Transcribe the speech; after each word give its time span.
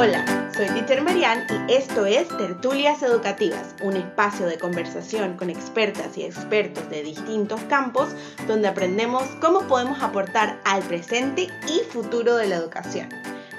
Hola, 0.00 0.48
soy 0.54 0.66
Teacher 0.66 1.02
Marian 1.02 1.44
y 1.68 1.72
esto 1.72 2.06
es 2.06 2.28
Tertulias 2.28 3.02
Educativas, 3.02 3.74
un 3.82 3.96
espacio 3.96 4.46
de 4.46 4.56
conversación 4.56 5.36
con 5.36 5.50
expertas 5.50 6.16
y 6.16 6.22
expertos 6.22 6.88
de 6.88 7.02
distintos 7.02 7.60
campos 7.62 8.10
donde 8.46 8.68
aprendemos 8.68 9.24
cómo 9.40 9.66
podemos 9.66 10.00
aportar 10.00 10.60
al 10.64 10.84
presente 10.84 11.48
y 11.66 11.80
futuro 11.92 12.36
de 12.36 12.46
la 12.46 12.54
educación. 12.58 13.08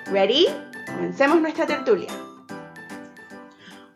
¿Ready? 0.06 0.48
Comencemos 0.86 1.42
nuestra 1.42 1.68
tertulia. 1.68 2.08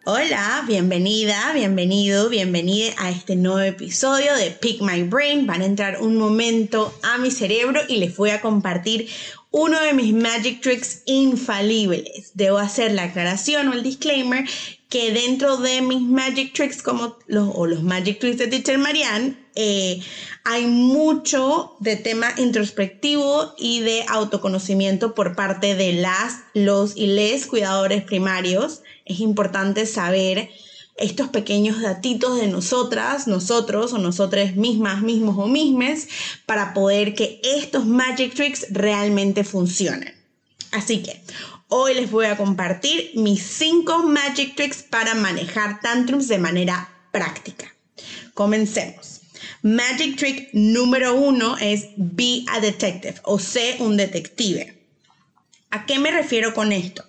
Hola, 0.05 0.65
bienvenida, 0.67 1.53
bienvenido, 1.53 2.27
bienvenida 2.27 2.91
a 2.97 3.09
este 3.09 3.37
nuevo 3.37 3.61
episodio 3.61 4.35
de 4.35 4.51
Pick 4.51 4.81
My 4.81 5.03
Brain. 5.03 5.47
Van 5.47 5.61
a 5.61 5.65
entrar 5.65 6.01
un 6.01 6.17
momento 6.17 6.93
a 7.03 7.17
mi 7.19 7.31
cerebro 7.31 7.79
y 7.87 7.99
les 7.99 8.17
voy 8.17 8.31
a 8.31 8.41
compartir 8.41 9.07
uno 9.53 9.79
de 9.79 9.93
mis 9.93 10.13
magic 10.13 10.61
tricks 10.61 11.03
infalibles. 11.05 12.31
Debo 12.33 12.57
hacer 12.57 12.91
la 12.91 13.03
aclaración 13.03 13.67
o 13.67 13.73
el 13.73 13.83
disclaimer 13.83 14.45
que 14.89 15.13
dentro 15.13 15.57
de 15.57 15.81
mis 15.81 16.01
magic 16.01 16.53
tricks 16.53 16.81
como 16.81 17.17
los, 17.27 17.51
o 17.53 17.67
los 17.67 17.83
magic 17.83 18.19
tricks 18.19 18.39
de 18.39 18.47
Teacher 18.47 18.79
Marianne 18.79 19.37
eh, 19.53 20.01
hay 20.43 20.65
mucho 20.65 21.75
de 21.79 21.95
tema 21.95 22.33
introspectivo 22.37 23.53
y 23.59 23.81
de 23.81 24.03
autoconocimiento 24.07 25.13
por 25.13 25.35
parte 25.35 25.75
de 25.75 25.93
las, 25.93 26.39
los 26.55 26.97
y 26.97 27.05
les 27.05 27.45
cuidadores 27.45 28.03
primarios. 28.03 28.81
Es 29.05 29.19
importante 29.19 29.85
saber 29.85 30.49
estos 30.97 31.29
pequeños 31.29 31.81
datitos 31.81 32.39
de 32.39 32.47
nosotras, 32.47 33.27
nosotros 33.27 33.93
o 33.93 33.97
nosotras 33.97 34.55
mismas, 34.55 35.01
mismos 35.01 35.35
o 35.37 35.47
mismes, 35.47 36.07
para 36.45 36.73
poder 36.73 37.15
que 37.15 37.41
estos 37.43 37.85
magic 37.85 38.33
tricks 38.33 38.67
realmente 38.69 39.43
funcionen. 39.43 40.13
Así 40.71 41.03
que 41.03 41.21
hoy 41.67 41.93
les 41.95 42.11
voy 42.11 42.25
a 42.25 42.37
compartir 42.37 43.11
mis 43.15 43.41
5 43.41 44.03
magic 44.03 44.55
tricks 44.55 44.83
para 44.83 45.13
manejar 45.15 45.79
tantrums 45.81 46.27
de 46.27 46.37
manera 46.37 46.89
práctica. 47.11 47.73
Comencemos. 48.33 49.21
Magic 49.61 50.17
trick 50.17 50.49
número 50.53 51.15
uno 51.15 51.57
es 51.57 51.87
be 51.95 52.43
a 52.47 52.59
detective 52.59 53.15
o 53.23 53.39
sé 53.39 53.77
un 53.79 53.97
detective. 53.97 54.82
¿A 55.73 55.87
qué 55.87 55.97
me 55.97 56.11
refiero 56.11 56.53
con 56.53 56.71
esto? 56.71 57.03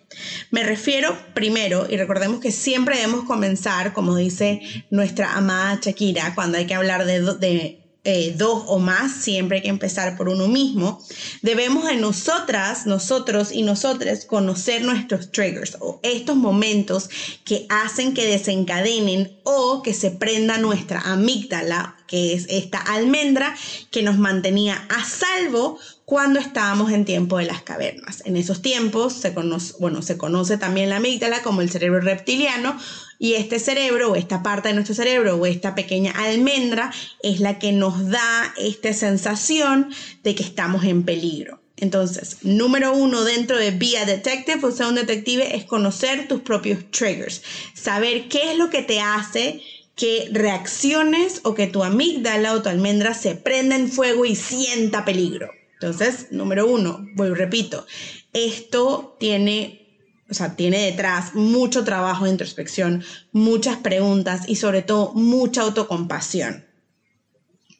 Me 0.50 0.64
refiero 0.64 1.14
primero, 1.34 1.86
y 1.90 1.98
recordemos 1.98 2.40
que 2.40 2.50
siempre 2.50 2.96
debemos 2.96 3.26
comenzar, 3.26 3.92
como 3.92 4.16
dice 4.16 4.62
nuestra 4.88 5.34
amada 5.34 5.78
Shakira, 5.82 6.34
cuando 6.34 6.56
hay 6.56 6.66
que 6.66 6.72
hablar 6.72 7.04
de, 7.04 7.78
eh, 8.04 8.34
dos 8.34 8.64
o 8.66 8.78
más, 8.78 9.12
siempre 9.12 9.58
hay 9.58 9.64
que 9.64 9.68
empezar 9.68 10.16
por 10.16 10.30
uno 10.30 10.48
mismo, 10.48 10.98
debemos 11.42 11.86
de 11.86 11.96
nosotras, 11.96 12.86
nosotros 12.86 13.52
y 13.52 13.64
nosotras 13.64 14.24
conocer 14.24 14.80
nuestros 14.80 15.30
triggers 15.30 15.76
o 15.80 16.00
estos 16.02 16.36
momentos 16.36 17.10
que 17.44 17.66
hacen 17.68 18.14
que 18.14 18.26
desencadenen 18.26 19.38
o 19.42 19.82
que 19.82 19.92
se 19.92 20.10
prenda 20.10 20.56
nuestra 20.56 21.00
amígdala, 21.00 21.96
que 22.06 22.32
es 22.32 22.46
esta 22.48 22.78
almendra 22.78 23.54
que 23.90 24.02
nos 24.02 24.16
mantenía 24.16 24.86
a 24.88 25.04
salvo 25.04 25.78
cuando 26.04 26.38
estábamos 26.38 26.92
en 26.92 27.04
tiempo 27.04 27.38
de 27.38 27.46
las 27.46 27.62
cavernas. 27.62 28.22
En 28.26 28.36
esos 28.36 28.60
tiempos 28.60 29.14
se 29.14 29.32
conoce, 29.32 29.74
bueno, 29.78 30.02
se 30.02 30.18
conoce 30.18 30.58
también 30.58 30.90
la 30.90 30.96
amígdala 30.96 31.42
como 31.42 31.62
el 31.62 31.70
cerebro 31.70 32.00
reptiliano 32.00 32.78
y 33.18 33.34
este 33.34 33.58
cerebro 33.58 34.12
o 34.12 34.16
esta 34.16 34.42
parte 34.42 34.68
de 34.68 34.74
nuestro 34.74 34.94
cerebro 34.94 35.36
o 35.36 35.46
esta 35.46 35.74
pequeña 35.74 36.12
almendra 36.12 36.92
es 37.22 37.40
la 37.40 37.58
que 37.58 37.72
nos 37.72 38.10
da 38.10 38.54
esta 38.58 38.92
sensación 38.92 39.90
de 40.22 40.34
que 40.34 40.42
estamos 40.42 40.84
en 40.84 41.04
peligro. 41.04 41.60
Entonces, 41.76 42.38
número 42.42 42.92
uno 42.92 43.24
dentro 43.24 43.56
de 43.56 43.72
Be 43.72 43.98
a 43.98 44.04
Detective 44.04 44.64
o 44.64 44.70
sea 44.70 44.88
un 44.88 44.94
detective 44.94 45.56
es 45.56 45.64
conocer 45.64 46.28
tus 46.28 46.40
propios 46.42 46.90
triggers, 46.90 47.42
saber 47.74 48.28
qué 48.28 48.52
es 48.52 48.58
lo 48.58 48.70
que 48.70 48.82
te 48.82 49.00
hace 49.00 49.60
que 49.96 50.28
reacciones 50.32 51.40
o 51.44 51.54
que 51.54 51.66
tu 51.66 51.82
amígdala 51.82 52.52
o 52.52 52.62
tu 52.62 52.68
almendra 52.68 53.14
se 53.14 53.34
prenda 53.36 53.76
en 53.76 53.90
fuego 53.90 54.24
y 54.24 54.36
sienta 54.36 55.04
peligro. 55.04 55.50
Entonces, 55.84 56.28
número 56.30 56.66
uno, 56.66 57.06
voy 57.14 57.28
repito, 57.34 57.84
esto 58.32 59.18
tiene, 59.20 59.86
o 60.30 60.32
sea, 60.32 60.56
tiene 60.56 60.78
detrás 60.86 61.34
mucho 61.34 61.84
trabajo 61.84 62.24
de 62.24 62.30
introspección, 62.30 63.04
muchas 63.32 63.76
preguntas 63.76 64.48
y 64.48 64.56
sobre 64.56 64.80
todo 64.80 65.12
mucha 65.12 65.60
autocompasión. 65.60 66.64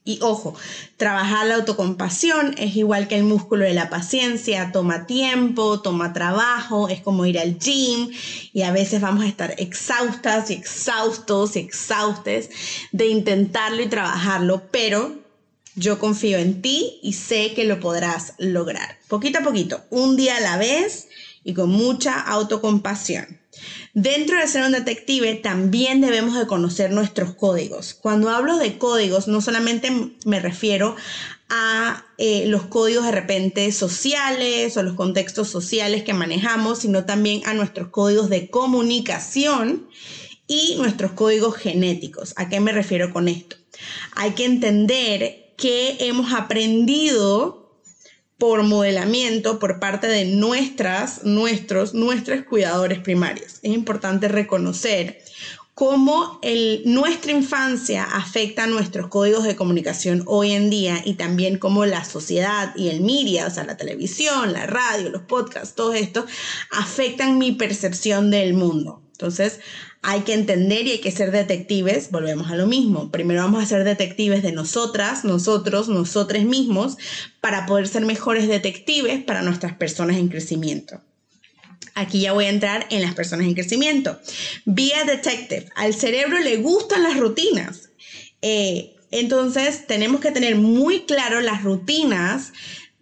Y 0.04 0.18
ojo, 0.20 0.54
trabajar 0.98 1.46
la 1.46 1.54
autocompasión 1.54 2.54
es 2.58 2.76
igual 2.76 3.08
que 3.08 3.16
el 3.16 3.24
músculo 3.24 3.64
de 3.64 3.72
la 3.72 3.88
paciencia, 3.88 4.70
toma 4.70 5.06
tiempo, 5.06 5.80
toma 5.80 6.12
trabajo, 6.12 6.90
es 6.90 7.00
como 7.00 7.24
ir 7.24 7.38
al 7.38 7.58
gym 7.58 8.10
y 8.52 8.62
a 8.64 8.70
veces 8.70 9.00
vamos 9.00 9.24
a 9.24 9.28
estar 9.28 9.54
exhaustas 9.56 10.50
y 10.50 10.52
exhaustos 10.52 11.56
y 11.56 11.60
exhaustes 11.60 12.50
de 12.92 13.06
intentarlo 13.06 13.82
y 13.82 13.86
trabajarlo, 13.86 14.64
pero 14.70 15.23
yo 15.76 15.98
confío 15.98 16.38
en 16.38 16.62
ti 16.62 16.98
y 17.02 17.14
sé 17.14 17.52
que 17.54 17.64
lo 17.64 17.80
podrás 17.80 18.34
lograr. 18.38 18.98
Poquito 19.08 19.40
a 19.40 19.42
poquito, 19.42 19.84
un 19.90 20.16
día 20.16 20.36
a 20.36 20.40
la 20.40 20.56
vez 20.56 21.08
y 21.42 21.54
con 21.54 21.70
mucha 21.70 22.20
autocompasión. 22.20 23.40
Dentro 23.92 24.38
de 24.38 24.48
ser 24.48 24.64
un 24.64 24.72
detective 24.72 25.34
también 25.34 26.00
debemos 26.00 26.36
de 26.36 26.46
conocer 26.46 26.90
nuestros 26.90 27.34
códigos. 27.34 27.94
Cuando 27.94 28.30
hablo 28.30 28.58
de 28.58 28.78
códigos, 28.78 29.28
no 29.28 29.40
solamente 29.40 29.92
me 30.24 30.40
refiero 30.40 30.96
a 31.48 32.04
eh, 32.18 32.46
los 32.46 32.62
códigos 32.62 33.04
de 33.04 33.12
repente 33.12 33.70
sociales 33.70 34.76
o 34.76 34.82
los 34.82 34.94
contextos 34.94 35.48
sociales 35.48 36.02
que 36.02 36.14
manejamos, 36.14 36.80
sino 36.80 37.04
también 37.04 37.42
a 37.46 37.54
nuestros 37.54 37.88
códigos 37.88 38.28
de 38.30 38.50
comunicación 38.50 39.88
y 40.48 40.74
nuestros 40.78 41.12
códigos 41.12 41.56
genéticos. 41.56 42.34
¿A 42.36 42.48
qué 42.48 42.58
me 42.58 42.72
refiero 42.72 43.12
con 43.12 43.28
esto? 43.28 43.56
Hay 44.16 44.32
que 44.32 44.44
entender 44.44 45.43
que 45.56 45.96
hemos 46.00 46.32
aprendido 46.32 47.64
por 48.38 48.62
modelamiento 48.62 49.58
por 49.58 49.78
parte 49.78 50.06
de 50.06 50.24
nuestras, 50.26 51.24
nuestros, 51.24 51.94
nuestros 51.94 52.42
cuidadores 52.42 52.98
primarios. 52.98 53.60
Es 53.62 53.72
importante 53.72 54.28
reconocer 54.28 55.22
cómo 55.74 56.38
el, 56.42 56.82
nuestra 56.84 57.32
infancia 57.32 58.04
afecta 58.04 58.64
a 58.64 58.66
nuestros 58.66 59.08
códigos 59.08 59.44
de 59.44 59.56
comunicación 59.56 60.22
hoy 60.26 60.52
en 60.52 60.70
día 60.70 61.02
y 61.04 61.14
también 61.14 61.58
cómo 61.58 61.84
la 61.84 62.04
sociedad 62.04 62.74
y 62.76 62.88
el 62.88 63.00
media, 63.00 63.46
o 63.46 63.50
sea, 63.50 63.64
la 63.64 63.76
televisión, 63.76 64.52
la 64.52 64.66
radio, 64.66 65.10
los 65.10 65.22
podcasts, 65.22 65.74
todo 65.74 65.94
esto, 65.94 66.26
afectan 66.70 67.38
mi 67.38 67.52
percepción 67.52 68.30
del 68.30 68.54
mundo. 68.54 69.02
Entonces, 69.12 69.60
hay 70.06 70.20
que 70.20 70.34
entender 70.34 70.86
y 70.86 70.92
hay 70.92 70.98
que 70.98 71.10
ser 71.10 71.30
detectives, 71.30 72.10
volvemos 72.10 72.50
a 72.50 72.56
lo 72.56 72.66
mismo. 72.66 73.10
Primero 73.10 73.40
vamos 73.40 73.62
a 73.62 73.66
ser 73.66 73.84
detectives 73.84 74.42
de 74.42 74.52
nosotras, 74.52 75.24
nosotros, 75.24 75.88
nosotros 75.88 76.44
mismos, 76.44 76.98
para 77.40 77.64
poder 77.64 77.88
ser 77.88 78.04
mejores 78.04 78.46
detectives 78.46 79.24
para 79.24 79.40
nuestras 79.40 79.72
personas 79.72 80.18
en 80.18 80.28
crecimiento. 80.28 81.00
Aquí 81.94 82.20
ya 82.20 82.34
voy 82.34 82.44
a 82.44 82.50
entrar 82.50 82.86
en 82.90 83.00
las 83.00 83.14
personas 83.14 83.46
en 83.46 83.54
crecimiento. 83.54 84.20
Vía 84.66 85.04
detective. 85.04 85.68
Al 85.74 85.94
cerebro 85.94 86.38
le 86.38 86.58
gustan 86.58 87.02
las 87.02 87.16
rutinas. 87.16 87.88
Eh, 88.42 88.94
entonces 89.10 89.86
tenemos 89.86 90.20
que 90.20 90.32
tener 90.32 90.56
muy 90.56 91.06
claro 91.06 91.40
las 91.40 91.62
rutinas 91.62 92.52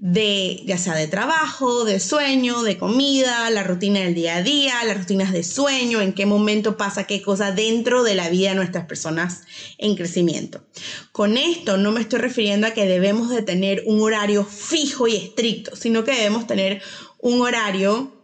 de 0.02 0.60
ya 0.66 0.78
sea 0.78 0.96
de 0.96 1.06
trabajo, 1.06 1.84
de 1.84 2.00
sueño, 2.00 2.64
de 2.64 2.76
comida, 2.76 3.48
la 3.50 3.62
rutina 3.62 4.00
del 4.00 4.16
día 4.16 4.38
a 4.38 4.42
día, 4.42 4.82
las 4.84 4.98
rutinas 4.98 5.32
de 5.32 5.44
sueño, 5.44 6.00
en 6.00 6.12
qué 6.12 6.26
momento 6.26 6.76
pasa 6.76 7.04
qué 7.04 7.22
cosa 7.22 7.52
dentro 7.52 8.02
de 8.02 8.16
la 8.16 8.28
vida 8.28 8.48
de 8.48 8.56
nuestras 8.56 8.86
personas 8.86 9.42
en 9.78 9.94
crecimiento. 9.94 10.64
Con 11.12 11.36
esto 11.36 11.76
no 11.76 11.92
me 11.92 12.00
estoy 12.00 12.18
refiriendo 12.18 12.66
a 12.66 12.72
que 12.72 12.86
debemos 12.86 13.30
de 13.30 13.42
tener 13.42 13.84
un 13.86 14.00
horario 14.00 14.44
fijo 14.44 15.06
y 15.06 15.14
estricto, 15.14 15.76
sino 15.76 16.02
que 16.02 16.16
debemos 16.16 16.48
tener 16.48 16.82
un 17.20 17.40
horario 17.40 18.21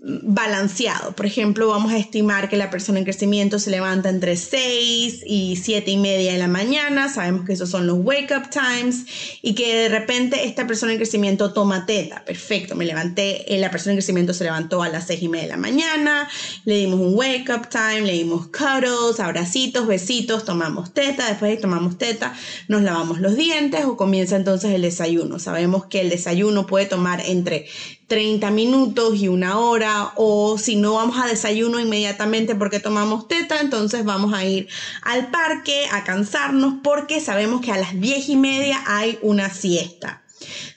balanceado. 0.00 1.12
Por 1.16 1.26
ejemplo, 1.26 1.66
vamos 1.68 1.92
a 1.92 1.98
estimar 1.98 2.48
que 2.48 2.56
la 2.56 2.70
persona 2.70 3.00
en 3.00 3.04
crecimiento 3.04 3.58
se 3.58 3.70
levanta 3.70 4.08
entre 4.08 4.36
6 4.36 5.24
y 5.26 5.56
7 5.56 5.90
y 5.90 5.96
media 5.96 6.32
de 6.32 6.38
la 6.38 6.46
mañana. 6.46 7.08
Sabemos 7.08 7.44
que 7.44 7.54
esos 7.54 7.68
son 7.68 7.88
los 7.88 7.98
wake 7.98 8.32
up 8.36 8.48
times 8.48 9.06
y 9.42 9.56
que 9.56 9.76
de 9.76 9.88
repente 9.88 10.46
esta 10.46 10.68
persona 10.68 10.92
en 10.92 10.98
crecimiento 10.98 11.52
toma 11.52 11.84
teta. 11.84 12.24
Perfecto, 12.24 12.76
me 12.76 12.84
levanté, 12.84 13.52
eh, 13.52 13.58
la 13.58 13.72
persona 13.72 13.92
en 13.92 13.98
crecimiento 13.98 14.32
se 14.34 14.44
levantó 14.44 14.84
a 14.84 14.88
las 14.88 15.08
6 15.08 15.20
y 15.20 15.28
media 15.28 15.46
de 15.46 15.52
la 15.52 15.56
mañana, 15.56 16.28
le 16.64 16.76
dimos 16.76 17.00
un 17.00 17.14
wake 17.16 17.50
up 17.50 17.68
time, 17.68 18.02
le 18.02 18.12
dimos 18.12 18.46
cuddles, 18.48 19.18
abracitos, 19.18 19.88
besitos, 19.88 20.44
tomamos 20.44 20.94
teta, 20.94 21.26
después 21.26 21.50
de 21.50 21.56
tomamos 21.56 21.98
teta, 21.98 22.34
nos 22.68 22.82
lavamos 22.82 23.20
los 23.20 23.34
dientes 23.34 23.84
o 23.84 23.96
comienza 23.96 24.36
entonces 24.36 24.70
el 24.72 24.82
desayuno. 24.82 25.40
Sabemos 25.40 25.86
que 25.86 26.02
el 26.02 26.10
desayuno 26.10 26.66
puede 26.66 26.86
tomar 26.86 27.20
entre 27.26 27.66
30 28.08 28.50
minutos 28.50 29.16
y 29.16 29.28
una 29.28 29.58
hora, 29.58 30.12
o 30.16 30.58
si 30.58 30.76
no 30.76 30.94
vamos 30.94 31.18
a 31.18 31.26
desayuno 31.26 31.78
inmediatamente 31.78 32.54
porque 32.54 32.80
tomamos 32.80 33.28
teta, 33.28 33.60
entonces 33.60 34.04
vamos 34.04 34.32
a 34.32 34.44
ir 34.44 34.66
al 35.02 35.30
parque 35.30 35.86
a 35.92 36.04
cansarnos 36.04 36.74
porque 36.82 37.20
sabemos 37.20 37.60
que 37.60 37.70
a 37.70 37.78
las 37.78 38.00
10 38.00 38.30
y 38.30 38.36
media 38.36 38.82
hay 38.86 39.18
una 39.22 39.50
siesta. 39.50 40.22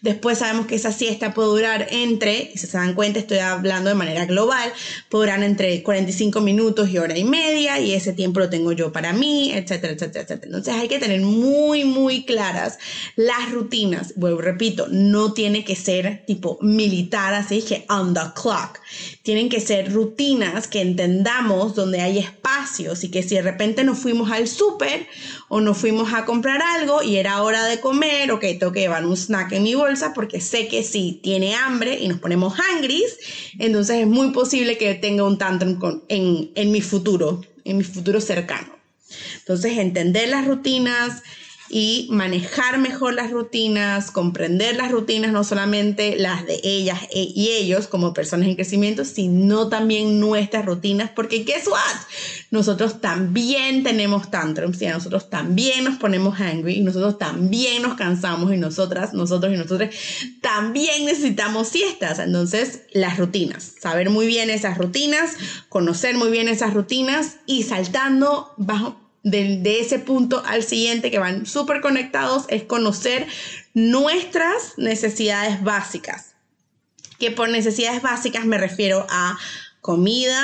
Después 0.01 0.39
sabemos 0.39 0.65
que 0.65 0.75
esa 0.75 0.91
siesta 0.91 1.33
puede 1.33 1.49
durar 1.49 1.87
entre, 1.91 2.51
si 2.55 2.67
se 2.67 2.77
dan 2.77 2.93
cuenta, 2.93 3.19
estoy 3.19 3.39
hablando 3.39 3.89
de 3.89 3.95
manera 3.95 4.25
global, 4.25 4.71
puede 5.09 5.25
durar 5.25 5.43
entre 5.43 5.83
45 5.83 6.41
minutos 6.41 6.89
y 6.89 6.97
hora 6.97 7.17
y 7.17 7.23
media, 7.23 7.79
y 7.79 7.93
ese 7.93 8.13
tiempo 8.13 8.39
lo 8.39 8.49
tengo 8.49 8.71
yo 8.71 8.91
para 8.91 9.13
mí, 9.13 9.51
etcétera, 9.53 9.93
etcétera, 9.93 10.23
etcétera. 10.23 10.47
Entonces 10.47 10.73
hay 10.73 10.87
que 10.87 10.99
tener 10.99 11.21
muy, 11.21 11.83
muy 11.83 12.25
claras 12.25 12.79
las 13.15 13.51
rutinas. 13.51 14.13
Vuelvo, 14.15 14.41
repito, 14.41 14.87
no 14.89 15.33
tiene 15.33 15.63
que 15.63 15.75
ser 15.75 16.23
tipo 16.25 16.57
militar, 16.61 17.33
así 17.33 17.61
que 17.61 17.85
on 17.89 18.13
the 18.13 18.21
clock. 18.35 18.79
Tienen 19.23 19.49
que 19.49 19.59
ser 19.59 19.93
rutinas 19.93 20.67
que 20.67 20.81
entendamos 20.81 21.75
donde 21.75 22.01
hay 22.01 22.17
espacios 22.17 23.03
y 23.03 23.11
que 23.11 23.21
si 23.21 23.35
de 23.35 23.41
repente 23.41 23.83
nos 23.83 23.99
fuimos 23.99 24.31
al 24.31 24.47
súper 24.47 25.07
o 25.47 25.61
nos 25.61 25.77
fuimos 25.77 26.13
a 26.13 26.25
comprar 26.25 26.61
algo 26.61 27.03
y 27.03 27.17
era 27.17 27.43
hora 27.43 27.65
de 27.65 27.79
comer, 27.79 28.31
ok, 28.31 28.41
tengo 28.59 28.71
que 28.71 28.79
llevar 28.79 29.05
un 29.05 29.15
snack 29.15 29.51
en 29.51 29.63
mi 29.63 29.75
bolsa 29.75 30.13
porque 30.13 30.41
sé 30.41 30.67
que 30.67 30.83
si 30.83 31.19
tiene 31.21 31.55
hambre 31.55 31.99
y 31.99 32.07
nos 32.07 32.19
ponemos 32.19 32.55
hungry, 32.57 33.03
entonces 33.59 34.01
es 34.01 34.07
muy 34.07 34.31
posible 34.31 34.77
que 34.77 34.95
tenga 34.95 35.23
un 35.23 35.37
tantrum 35.37 36.01
en, 36.07 36.51
en 36.55 36.71
mi 36.71 36.81
futuro, 36.81 37.41
en 37.63 37.77
mi 37.77 37.83
futuro 37.83 38.19
cercano. 38.21 38.81
Entonces, 39.39 39.77
entender 39.77 40.29
las 40.29 40.45
rutinas, 40.45 41.21
y 41.73 42.07
manejar 42.11 42.79
mejor 42.79 43.13
las 43.13 43.31
rutinas, 43.31 44.11
comprender 44.11 44.75
las 44.75 44.91
rutinas, 44.91 45.31
no 45.31 45.45
solamente 45.45 46.17
las 46.17 46.45
de 46.45 46.59
ellas 46.63 46.99
e, 47.11 47.31
y 47.33 47.51
ellos 47.51 47.87
como 47.87 48.13
personas 48.13 48.49
en 48.49 48.55
crecimiento, 48.55 49.05
sino 49.05 49.69
también 49.69 50.19
nuestras 50.19 50.65
rutinas, 50.65 51.11
porque 51.15 51.45
guess 51.45 51.67
what? 51.67 51.77
Nosotros 52.51 52.99
también 52.99 53.83
tenemos 53.83 54.29
tantrums 54.29 54.81
y 54.81 54.87
a 54.87 54.93
nosotros 54.93 55.29
también 55.29 55.85
nos 55.85 55.97
ponemos 55.97 56.41
angry 56.41 56.73
y 56.73 56.81
nosotros 56.81 57.17
también 57.17 57.81
nos 57.81 57.95
cansamos 57.95 58.53
y 58.53 58.57
nosotras, 58.57 59.13
nosotros 59.13 59.53
y 59.53 59.57
nosotros 59.57 59.89
también 60.41 61.05
necesitamos 61.05 61.69
siestas. 61.69 62.19
Entonces, 62.19 62.81
las 62.91 63.17
rutinas, 63.17 63.75
saber 63.79 64.09
muy 64.09 64.27
bien 64.27 64.49
esas 64.49 64.77
rutinas, 64.77 65.37
conocer 65.69 66.17
muy 66.17 66.31
bien 66.31 66.49
esas 66.49 66.73
rutinas 66.73 67.37
y 67.45 67.63
saltando 67.63 68.53
bajo 68.57 69.10
de, 69.23 69.79
ese 69.79 69.99
punto 69.99 70.43
al 70.45 70.63
siguiente 70.63 71.11
que 71.11 71.19
van 71.19 71.45
súper 71.45 71.81
conectados 71.81 72.45
es 72.49 72.63
conocer 72.63 73.27
nuestras 73.73 74.77
necesidades 74.77 75.63
básicas. 75.63 76.35
Que 77.19 77.31
por 77.31 77.49
necesidades 77.49 78.01
básicas 78.01 78.45
me 78.45 78.57
refiero 78.57 79.05
a 79.09 79.37
comida, 79.79 80.43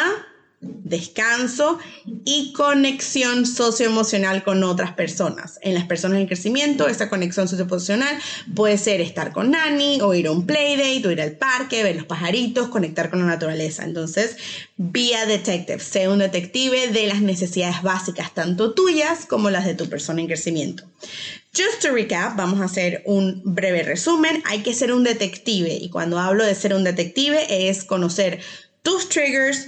descanso 0.59 1.77
y 2.25 2.51
conexión 2.53 3.45
socioemocional 3.45 4.43
con 4.43 4.63
otras 4.63 4.93
personas. 4.93 5.59
En 5.61 5.75
las 5.75 5.85
personas 5.85 6.19
en 6.19 6.25
crecimiento, 6.25 6.87
esa 6.87 7.09
conexión 7.09 7.47
socioemocional 7.47 8.17
puede 8.55 8.77
ser 8.79 9.01
estar 9.01 9.33
con 9.33 9.51
Nani 9.51 9.99
o 10.01 10.15
ir 10.15 10.27
a 10.27 10.31
un 10.31 10.47
playdate 10.47 11.07
o 11.07 11.11
ir 11.11 11.21
al 11.21 11.33
parque, 11.33 11.83
ver 11.83 11.95
los 11.95 12.05
pajaritos, 12.05 12.69
conectar 12.69 13.11
con 13.11 13.19
la 13.19 13.25
naturaleza. 13.25 13.83
Entonces, 13.83 14.37
vía 14.77 15.27
detective, 15.27 15.79
sé 15.79 16.07
un 16.07 16.19
detective 16.19 16.87
de 16.87 17.05
las 17.05 17.21
necesidades 17.21 17.83
básicas, 17.83 18.33
tanto 18.33 18.73
tuyas 18.73 19.25
como 19.27 19.51
las 19.51 19.65
de 19.65 19.75
tu 19.75 19.87
persona 19.87 20.21
en 20.21 20.27
crecimiento. 20.27 20.85
Just 21.55 21.81
to 21.81 21.91
recap, 21.91 22.35
vamos 22.35 22.61
a 22.61 22.65
hacer 22.65 23.03
un 23.05 23.41
breve 23.43 23.83
resumen. 23.83 24.41
Hay 24.45 24.59
que 24.59 24.73
ser 24.73 24.91
un 24.91 25.03
detective 25.03 25.73
y 25.73 25.89
cuando 25.89 26.19
hablo 26.19 26.45
de 26.45 26.55
ser 26.55 26.73
un 26.73 26.83
detective 26.83 27.69
es 27.69 27.83
conocer 27.83 28.39
tus 28.83 29.09
triggers, 29.09 29.67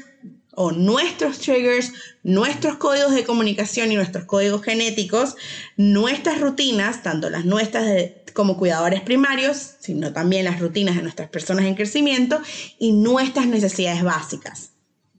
o 0.62 0.74
nuestros 0.74 1.40
triggers, 1.40 1.94
nuestros 2.22 2.76
códigos 2.76 3.16
de 3.16 3.24
comunicación 3.24 3.94
y 3.94 3.96
nuestros 3.96 4.26
códigos 4.26 4.62
genéticos, 4.62 5.38
nuestras 5.78 6.42
rutinas, 6.42 7.02
tanto 7.02 7.30
las 7.30 7.46
nuestras 7.46 7.86
como 8.34 8.58
cuidadores 8.58 9.00
primarios, 9.00 9.76
sino 9.80 10.12
también 10.12 10.44
las 10.44 10.60
rutinas 10.60 10.98
de 10.98 11.02
nuestras 11.02 11.30
personas 11.30 11.64
en 11.64 11.76
crecimiento 11.76 12.42
y 12.78 12.92
nuestras 12.92 13.48
necesidades 13.48 14.04
básicas. 14.04 14.72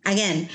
Again, 0.04 0.46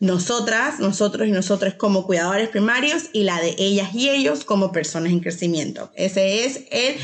nosotras, 0.00 0.80
nosotros 0.80 1.28
y 1.28 1.30
nosotros 1.30 1.74
como 1.74 2.04
cuidadores 2.04 2.48
primarios 2.48 3.10
y 3.12 3.22
la 3.22 3.40
de 3.40 3.54
ellas 3.58 3.94
y 3.94 4.08
ellos 4.08 4.42
como 4.42 4.72
personas 4.72 5.12
en 5.12 5.20
crecimiento. 5.20 5.92
Ese 5.94 6.46
es 6.46 6.64
el 6.72 6.96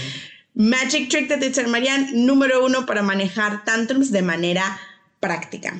Magic 0.54 1.08
Trick 1.08 1.28
de 1.28 1.36
Teacher 1.36 1.68
Marian 1.68 2.26
número 2.26 2.66
uno 2.66 2.84
para 2.84 3.02
manejar 3.02 3.64
tantrums 3.64 4.10
de 4.10 4.22
manera 4.22 4.80
práctica. 5.20 5.76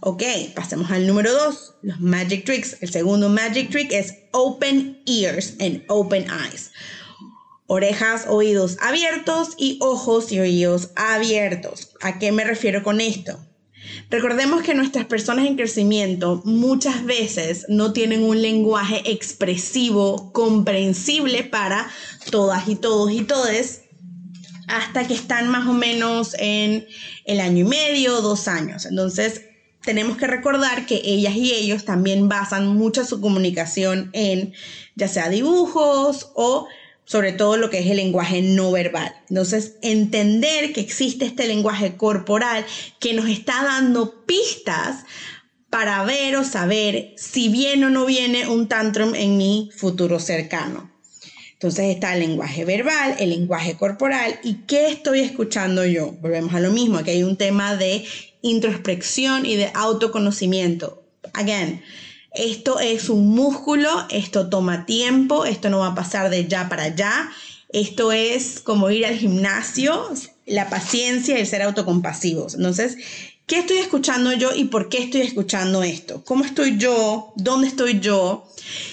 Ok, 0.00 0.22
pasemos 0.54 0.92
al 0.92 1.08
número 1.08 1.32
dos, 1.32 1.74
los 1.82 1.98
magic 1.98 2.44
tricks. 2.44 2.76
El 2.80 2.90
segundo 2.90 3.28
magic 3.28 3.68
trick 3.70 3.90
es 3.92 4.14
open 4.30 5.02
ears 5.06 5.54
and 5.58 5.82
open 5.88 6.24
eyes. 6.24 6.70
Orejas, 7.66 8.26
oídos 8.28 8.76
abiertos 8.80 9.50
y 9.56 9.76
ojos 9.80 10.30
y 10.30 10.38
oídos 10.38 10.90
abiertos. 10.94 11.96
¿A 12.00 12.20
qué 12.20 12.30
me 12.30 12.44
refiero 12.44 12.84
con 12.84 13.00
esto? 13.00 13.44
Recordemos 14.08 14.62
que 14.62 14.74
nuestras 14.74 15.06
personas 15.06 15.46
en 15.46 15.56
crecimiento 15.56 16.42
muchas 16.44 17.04
veces 17.04 17.66
no 17.68 17.92
tienen 17.92 18.22
un 18.22 18.40
lenguaje 18.40 19.02
expresivo, 19.10 20.32
comprensible 20.32 21.42
para 21.42 21.90
todas 22.30 22.68
y 22.68 22.76
todos 22.76 23.10
y 23.10 23.22
todes 23.22 23.82
hasta 24.68 25.08
que 25.08 25.14
están 25.14 25.48
más 25.48 25.66
o 25.66 25.72
menos 25.72 26.36
en 26.38 26.86
el 27.24 27.40
año 27.40 27.64
y 27.64 27.68
medio, 27.68 28.20
dos 28.20 28.46
años. 28.46 28.86
Entonces, 28.86 29.47
tenemos 29.82 30.16
que 30.16 30.26
recordar 30.26 30.86
que 30.86 31.00
ellas 31.04 31.34
y 31.36 31.52
ellos 31.52 31.84
también 31.84 32.28
basan 32.28 32.66
mucho 32.66 33.04
su 33.04 33.20
comunicación 33.20 34.10
en 34.12 34.52
ya 34.96 35.08
sea 35.08 35.28
dibujos 35.28 36.30
o 36.34 36.68
sobre 37.04 37.32
todo 37.32 37.56
lo 37.56 37.70
que 37.70 37.78
es 37.78 37.86
el 37.86 37.96
lenguaje 37.96 38.42
no 38.42 38.70
verbal. 38.70 39.14
Entonces, 39.30 39.76
entender 39.80 40.74
que 40.74 40.82
existe 40.82 41.24
este 41.24 41.46
lenguaje 41.46 41.96
corporal 41.96 42.66
que 43.00 43.14
nos 43.14 43.28
está 43.30 43.62
dando 43.62 44.26
pistas 44.26 45.04
para 45.70 46.04
ver 46.04 46.36
o 46.36 46.44
saber 46.44 47.14
si 47.16 47.48
viene 47.48 47.86
o 47.86 47.90
no 47.90 48.04
viene 48.04 48.46
un 48.46 48.68
tantrum 48.68 49.14
en 49.14 49.38
mi 49.38 49.70
futuro 49.74 50.20
cercano. 50.20 50.90
Entonces 51.54 51.86
está 51.86 52.14
el 52.14 52.20
lenguaje 52.20 52.64
verbal, 52.64 53.16
el 53.18 53.30
lenguaje 53.30 53.74
corporal 53.74 54.38
y 54.44 54.58
qué 54.66 54.88
estoy 54.88 55.20
escuchando 55.20 55.84
yo. 55.84 56.12
Volvemos 56.20 56.54
a 56.54 56.60
lo 56.60 56.70
mismo, 56.70 57.02
que 57.02 57.10
hay 57.10 57.24
un 57.24 57.36
tema 57.36 57.74
de 57.74 58.04
introspección 58.42 59.46
y 59.46 59.56
de 59.56 59.70
autoconocimiento. 59.74 61.02
Again, 61.32 61.82
esto 62.32 62.78
es 62.78 63.08
un 63.08 63.28
músculo, 63.28 63.90
esto 64.10 64.48
toma 64.48 64.86
tiempo, 64.86 65.44
esto 65.44 65.70
no 65.70 65.80
va 65.80 65.88
a 65.88 65.94
pasar 65.94 66.30
de 66.30 66.46
ya 66.46 66.68
para 66.68 66.84
allá. 66.84 67.30
Esto 67.70 68.12
es 68.12 68.60
como 68.60 68.90
ir 68.90 69.04
al 69.04 69.16
gimnasio, 69.16 70.08
la 70.46 70.70
paciencia 70.70 71.36
y 71.36 71.40
el 71.40 71.46
ser 71.46 71.62
autocompasivos. 71.62 72.54
Entonces, 72.54 72.96
¿qué 73.46 73.58
estoy 73.58 73.78
escuchando 73.78 74.32
yo 74.32 74.54
y 74.54 74.64
por 74.64 74.88
qué 74.88 74.98
estoy 74.98 75.22
escuchando 75.22 75.82
esto? 75.82 76.22
¿Cómo 76.24 76.44
estoy 76.44 76.78
yo? 76.78 77.32
¿Dónde 77.36 77.68
estoy 77.68 78.00
yo? 78.00 78.48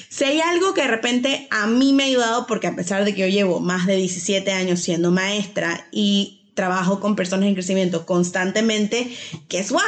Si 0.09 0.23
hay 0.23 0.41
algo 0.41 0.73
que 0.73 0.81
de 0.81 0.87
repente 0.87 1.47
a 1.51 1.67
mí 1.67 1.93
me 1.93 2.03
ha 2.03 2.07
ayudado, 2.07 2.47
porque 2.47 2.67
a 2.67 2.75
pesar 2.75 3.05
de 3.05 3.13
que 3.13 3.21
yo 3.21 3.27
llevo 3.27 3.59
más 3.59 3.85
de 3.85 3.97
17 3.97 4.51
años 4.51 4.79
siendo 4.79 5.11
maestra 5.11 5.87
y 5.91 6.44
trabajo 6.55 6.99
con 6.99 7.15
personas 7.15 7.47
en 7.47 7.53
crecimiento 7.53 8.05
constantemente, 8.05 9.15
guess 9.49 9.71
what? 9.71 9.81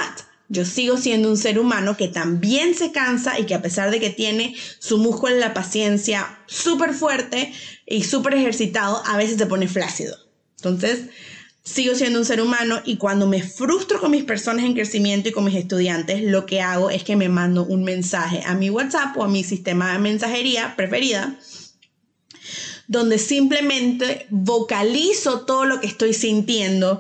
Yo 0.50 0.64
sigo 0.64 0.96
siendo 0.96 1.30
un 1.30 1.38
ser 1.38 1.60
humano 1.60 1.98
que 1.98 2.08
también 2.08 2.74
se 2.74 2.92
cansa 2.92 3.38
y 3.38 3.46
que 3.46 3.56
a 3.56 3.62
pesar 3.62 3.92
de 3.92 4.00
que 4.00 4.10
tiene 4.10 4.56
su 4.80 4.98
músculo 4.98 5.34
en 5.34 5.42
la 5.42 5.54
paciencia 5.54 6.40
súper 6.46 6.94
fuerte 6.94 7.52
y 7.86 8.04
súper 8.04 8.36
ejercitado, 8.36 9.02
a 9.06 9.18
veces 9.18 9.38
se 9.38 9.46
pone 9.46 9.68
flácido. 9.68 10.16
Entonces, 10.58 11.08
sigo 11.64 11.96
siendo 11.96 12.20
un 12.20 12.26
ser 12.26 12.40
humano 12.40 12.82
y 12.86 12.96
cuando 12.96 13.28
me 13.28 13.44
frustro 13.44 14.00
con 14.00 14.12
mis 14.12 14.24
personas 14.24 14.64
en 14.64 14.74
crecimiento 14.74 15.28
y 15.28 15.34
con 15.34 15.44
mis 15.44 15.56
estudiantes, 15.56 16.24
lo 16.24 16.46
que 16.46 16.62
hago 16.62 16.90
es 16.90 17.04
que 17.04 17.18
me 17.18 17.28
mando 17.28 17.66
un 17.66 17.84
mensaje 17.84 18.42
a 18.46 18.56
mi 18.56 18.70
WhatsApp 18.70 19.18
o 19.18 19.26
a 19.26 19.28
mi 19.28 19.44
sistema 19.44 19.92
de 19.92 20.00
mensajería 20.00 20.76
preferida 20.78 21.38
donde 22.88 23.20
simplemente 23.20 24.26
vocalizo 24.30 25.42
todo 25.42 25.66
lo 25.66 25.80
que 25.80 25.88
estoy 25.88 26.14
sintiendo. 26.14 27.00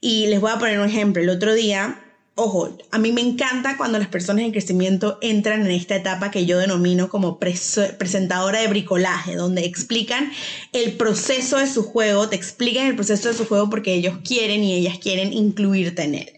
Y 0.00 0.26
les 0.26 0.40
voy 0.40 0.50
a 0.52 0.58
poner 0.58 0.78
un 0.78 0.88
ejemplo. 0.88 1.22
El 1.22 1.30
otro 1.30 1.54
día, 1.54 2.00
ojo, 2.34 2.76
a 2.90 2.98
mí 2.98 3.10
me 3.12 3.20
encanta 3.20 3.76
cuando 3.76 3.98
las 3.98 4.08
personas 4.08 4.44
en 4.44 4.52
crecimiento 4.52 5.18
entran 5.22 5.62
en 5.62 5.72
esta 5.72 5.96
etapa 5.96 6.30
que 6.30 6.46
yo 6.46 6.58
denomino 6.58 7.08
como 7.08 7.38
presentadora 7.38 8.60
de 8.60 8.68
bricolaje, 8.68 9.34
donde 9.34 9.64
explican 9.64 10.30
el 10.72 10.92
proceso 10.92 11.58
de 11.58 11.66
su 11.66 11.82
juego, 11.82 12.28
te 12.28 12.36
explican 12.36 12.86
el 12.86 12.94
proceso 12.94 13.28
de 13.28 13.34
su 13.34 13.46
juego 13.46 13.70
porque 13.70 13.94
ellos 13.94 14.18
quieren 14.24 14.62
y 14.62 14.74
ellas 14.74 14.98
quieren 14.98 15.32
incluirte 15.32 16.02
en 16.02 16.14
él. 16.14 16.32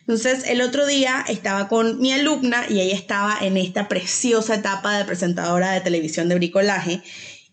Entonces, 0.00 0.44
el 0.48 0.60
otro 0.60 0.86
día 0.86 1.24
estaba 1.28 1.68
con 1.68 2.00
mi 2.00 2.12
alumna 2.12 2.64
y 2.68 2.80
ella 2.80 2.96
estaba 2.96 3.38
en 3.40 3.56
esta 3.56 3.86
preciosa 3.86 4.56
etapa 4.56 4.98
de 4.98 5.04
presentadora 5.04 5.70
de 5.70 5.82
televisión 5.82 6.28
de 6.28 6.34
bricolaje 6.34 7.00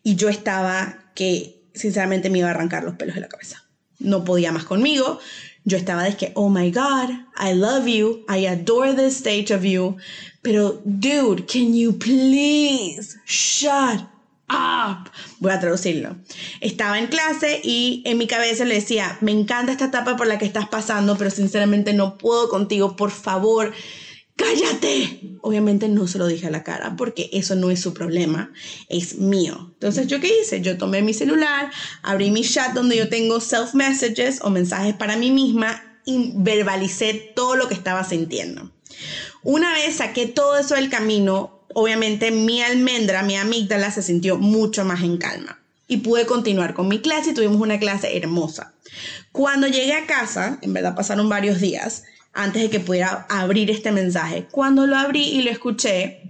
y 0.07 0.15
yo 0.15 0.29
estaba 0.29 1.11
que 1.15 1.67
sinceramente 1.73 2.29
me 2.29 2.39
iba 2.39 2.47
a 2.47 2.51
arrancar 2.51 2.85
los 2.85 2.95
pelos 2.95 3.15
de 3.15 3.19
la 3.19 3.27
cabeza. 3.27 3.65
No 3.99 4.23
podía 4.23 4.53
más 4.53 4.63
conmigo. 4.63 5.19
Yo 5.65 5.75
estaba 5.75 6.05
de 6.05 6.15
que, 6.15 6.31
oh 6.35 6.47
my 6.47 6.71
God, 6.71 7.09
I 7.37 7.53
love 7.53 7.87
you, 7.87 8.23
I 8.29 8.47
adore 8.47 8.93
this 8.93 9.17
stage 9.17 9.53
of 9.53 9.65
you, 9.65 9.97
pero 10.41 10.81
dude, 10.85 11.45
can 11.45 11.75
you 11.75 11.91
please 11.91 13.17
shut 13.25 13.99
up. 14.49 15.11
Voy 15.39 15.51
a 15.51 15.59
traducirlo. 15.59 16.15
Estaba 16.61 16.99
en 16.99 17.07
clase 17.07 17.59
y 17.61 18.01
en 18.05 18.17
mi 18.17 18.27
cabeza 18.27 18.63
le 18.63 18.75
decía, 18.75 19.17
me 19.19 19.33
encanta 19.33 19.73
esta 19.73 19.87
etapa 19.87 20.15
por 20.15 20.27
la 20.27 20.37
que 20.37 20.45
estás 20.45 20.69
pasando, 20.69 21.17
pero 21.17 21.31
sinceramente 21.31 21.91
no 21.91 22.17
puedo 22.17 22.47
contigo, 22.47 22.95
por 22.95 23.11
favor, 23.11 23.73
cállate. 24.37 25.19
Obviamente 25.41 25.89
no 25.89 26.07
se 26.07 26.17
lo 26.17 26.27
dije 26.27 26.47
a 26.47 26.51
la 26.51 26.63
cara 26.63 26.95
porque 26.95 27.29
eso 27.33 27.55
no 27.55 27.69
es 27.69 27.81
su 27.81 27.93
problema, 27.93 28.51
es 28.87 29.17
mío. 29.17 29.71
Entonces, 29.73 30.07
¿yo 30.07 30.21
qué 30.21 30.31
hice? 30.41 30.61
Yo 30.61 30.77
tomé 30.77 31.01
mi 31.01 31.13
celular, 31.13 31.69
abrí 32.01 32.31
mi 32.31 32.43
chat 32.43 32.73
donde 32.73 32.95
yo 32.95 33.09
tengo 33.09 33.41
self 33.41 33.73
messages 33.73 34.39
o 34.41 34.49
mensajes 34.49 34.95
para 34.95 35.17
mí 35.17 35.31
misma 35.31 35.99
y 36.05 36.31
verbalicé 36.35 37.33
todo 37.35 37.55
lo 37.55 37.67
que 37.67 37.73
estaba 37.73 38.03
sintiendo. 38.03 38.71
Una 39.43 39.73
vez 39.73 39.97
saqué 39.97 40.25
todo 40.25 40.57
eso 40.57 40.75
del 40.75 40.89
camino, 40.89 41.61
obviamente 41.73 42.31
mi 42.31 42.61
almendra, 42.61 43.23
mi 43.23 43.35
amígdala 43.35 43.91
se 43.91 44.01
sintió 44.01 44.37
mucho 44.37 44.85
más 44.85 45.03
en 45.03 45.17
calma 45.17 45.59
y 45.87 45.97
pude 45.97 46.25
continuar 46.25 46.73
con 46.73 46.87
mi 46.87 46.99
clase 46.99 47.31
y 47.31 47.33
tuvimos 47.33 47.61
una 47.61 47.79
clase 47.79 48.17
hermosa. 48.17 48.73
Cuando 49.31 49.67
llegué 49.67 49.93
a 49.93 50.05
casa, 50.05 50.59
en 50.61 50.73
verdad 50.73 50.95
pasaron 50.95 51.29
varios 51.29 51.61
días 51.61 52.03
antes 52.37 52.61
de 52.61 52.69
que 52.69 52.79
pudiera 52.79 53.25
abrir 53.29 53.69
este 53.71 53.91
mensaje. 53.91 54.45
Cuando 54.51 54.85
lo 54.85 54.95
abrí 54.95 55.23
y 55.23 55.41
lo 55.41 55.49
escuché, 55.49 56.21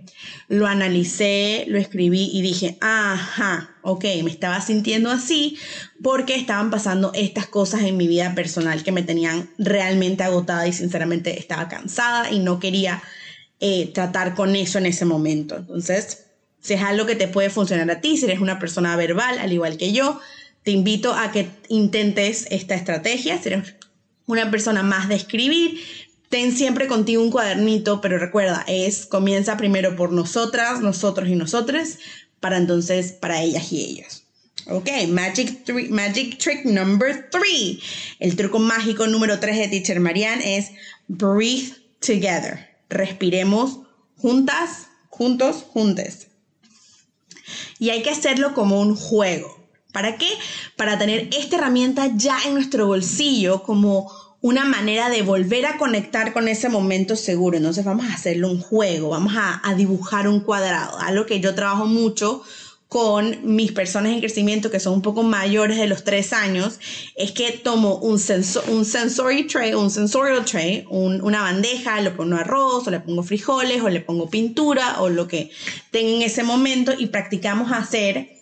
lo 0.48 0.66
analicé, 0.66 1.66
lo 1.68 1.78
escribí 1.78 2.30
y 2.34 2.42
dije, 2.42 2.78
ajá, 2.80 3.76
ok, 3.82 4.06
me 4.24 4.32
estaba 4.32 4.62
sintiendo 4.62 5.12
así 5.12 5.58
porque 6.02 6.36
estaban 6.36 6.72
pasando 6.72 7.12
estas 7.14 7.48
cosas 7.48 7.82
en 7.82 7.98
mi 7.98 8.08
vida 8.08 8.34
personal 8.36 8.84
que 8.84 8.94
me 8.94 9.04
tenían 9.04 9.50
realmente 9.58 10.24
agotada 10.24 10.66
y 10.66 10.74
sinceramente 10.74 11.38
estaba 11.38 11.68
cansada 11.68 12.32
y 12.32 12.40
no 12.40 12.60
quería 12.60 13.04
eh, 13.60 13.92
tratar 13.94 14.34
con 14.34 14.56
eso 14.56 14.78
en 14.78 14.86
ese 14.86 15.04
momento. 15.04 15.58
Entonces, 15.58 16.28
si 16.62 16.74
es 16.74 16.82
algo 16.82 17.06
que 17.06 17.16
te 17.16 17.28
puede 17.28 17.50
funcionar 17.50 17.92
a 17.92 18.00
ti, 18.00 18.16
si 18.16 18.26
eres 18.26 18.40
una 18.40 18.60
persona 18.60 18.96
verbal, 18.96 19.40
al 19.40 19.52
igual 19.52 19.78
que 19.78 19.92
yo, 19.92 20.22
te 20.64 20.72
invito 20.72 21.14
a 21.14 21.32
que 21.32 21.50
intentes 21.70 22.46
esta 22.50 22.76
estrategia. 22.76 23.42
Si 23.42 23.50
eres 23.50 23.77
una 24.28 24.52
persona 24.52 24.84
más 24.84 25.10
de 25.10 25.16
escribir, 25.16 25.82
ten 26.30 26.56
siempre 26.56 26.88
contigo 26.88 27.24
un 27.24 27.32
cuadernito, 27.32 28.02
pero 28.02 28.20
recuerda, 28.20 28.64
es 28.68 29.06
comienza 29.06 29.58
primero 29.58 29.96
por 29.96 30.12
nosotras, 30.12 30.82
nosotros 30.82 31.30
y 31.30 31.36
nosotros, 31.36 31.98
para 32.40 32.58
entonces 32.58 33.14
para 33.14 33.42
ellas 33.42 33.72
y 33.72 33.82
ellos. 33.82 34.24
Ok, 34.70 34.90
magic, 35.08 35.66
magic 35.90 36.38
trick 36.38 36.66
number 36.66 37.30
three. 37.30 37.82
El 38.20 38.36
truco 38.36 38.60
mágico 38.60 39.08
número 39.08 39.40
tres 39.40 39.58
de 39.58 39.70
Teacher 39.70 40.02
Marianne 40.02 40.58
es 40.58 40.72
breathe 41.08 41.74
together. 42.02 42.68
Respiremos 42.90 43.80
juntas, 44.18 44.88
juntos, 45.10 45.64
juntes. 45.70 46.28
Y 47.80 47.92
hay 47.92 48.04
que 48.04 48.10
hacerlo 48.10 48.54
como 48.54 48.82
un 48.82 48.96
juego. 48.98 49.57
¿Para 49.98 50.16
qué? 50.16 50.30
Para 50.76 51.00
tener 51.00 51.28
esta 51.36 51.56
herramienta 51.56 52.12
ya 52.16 52.38
en 52.46 52.54
nuestro 52.54 52.86
bolsillo 52.86 53.64
como 53.64 54.12
una 54.42 54.64
manera 54.64 55.10
de 55.10 55.24
volver 55.24 55.66
a 55.66 55.78
conectar 55.80 56.34
con 56.34 56.48
ese 56.48 56.70
momento 56.70 57.16
seguro. 57.16 57.58
Entonces 57.58 57.84
vamos 57.84 58.06
a 58.06 58.14
hacerlo 58.14 58.52
un 58.52 58.62
juego, 58.62 59.10
vamos 59.10 59.34
a, 59.36 59.74
dibujar 59.74 60.28
un 60.28 60.42
cuadrado, 60.42 61.00
algo 61.00 61.26
que 61.26 61.40
yo 61.40 61.56
trabajo 61.56 61.88
mucho 61.88 62.44
con 62.88 63.40
mis 63.56 63.72
personas 63.72 64.14
en 64.14 64.20
crecimiento 64.20 64.70
que 64.70 64.80
son 64.80 64.94
un 64.94 65.02
poco 65.02 65.24
mayores 65.24 65.78
de 65.78 65.88
los 65.88 66.04
tres 66.04 66.32
años, 66.32 66.80
es 67.16 67.32
que 67.32 67.54
tomo 67.54 67.96
un, 67.96 68.22
un 68.68 68.86
sensory 68.86 69.48
tray, 69.48 69.74
un 69.74 69.90
sensorial 69.90 70.46
tray, 70.46 70.86
una 70.92 71.42
bandeja, 71.42 72.00
le 72.02 72.12
pongo 72.12 72.36
arroz, 72.36 72.86
o 72.86 72.92
le 72.92 73.00
pongo 73.00 73.24
frijoles, 73.24 73.82
o 73.82 73.90
le 73.90 74.02
pongo 74.02 74.30
pintura, 74.30 75.02
o 75.02 75.10
lo 75.10 75.28
que 75.28 75.50
tenga 75.90 76.12
en 76.12 76.22
ese 76.22 76.44
momento, 76.44 76.94
y 76.96 77.08
practicamos 77.08 77.72
hacer 77.72 78.38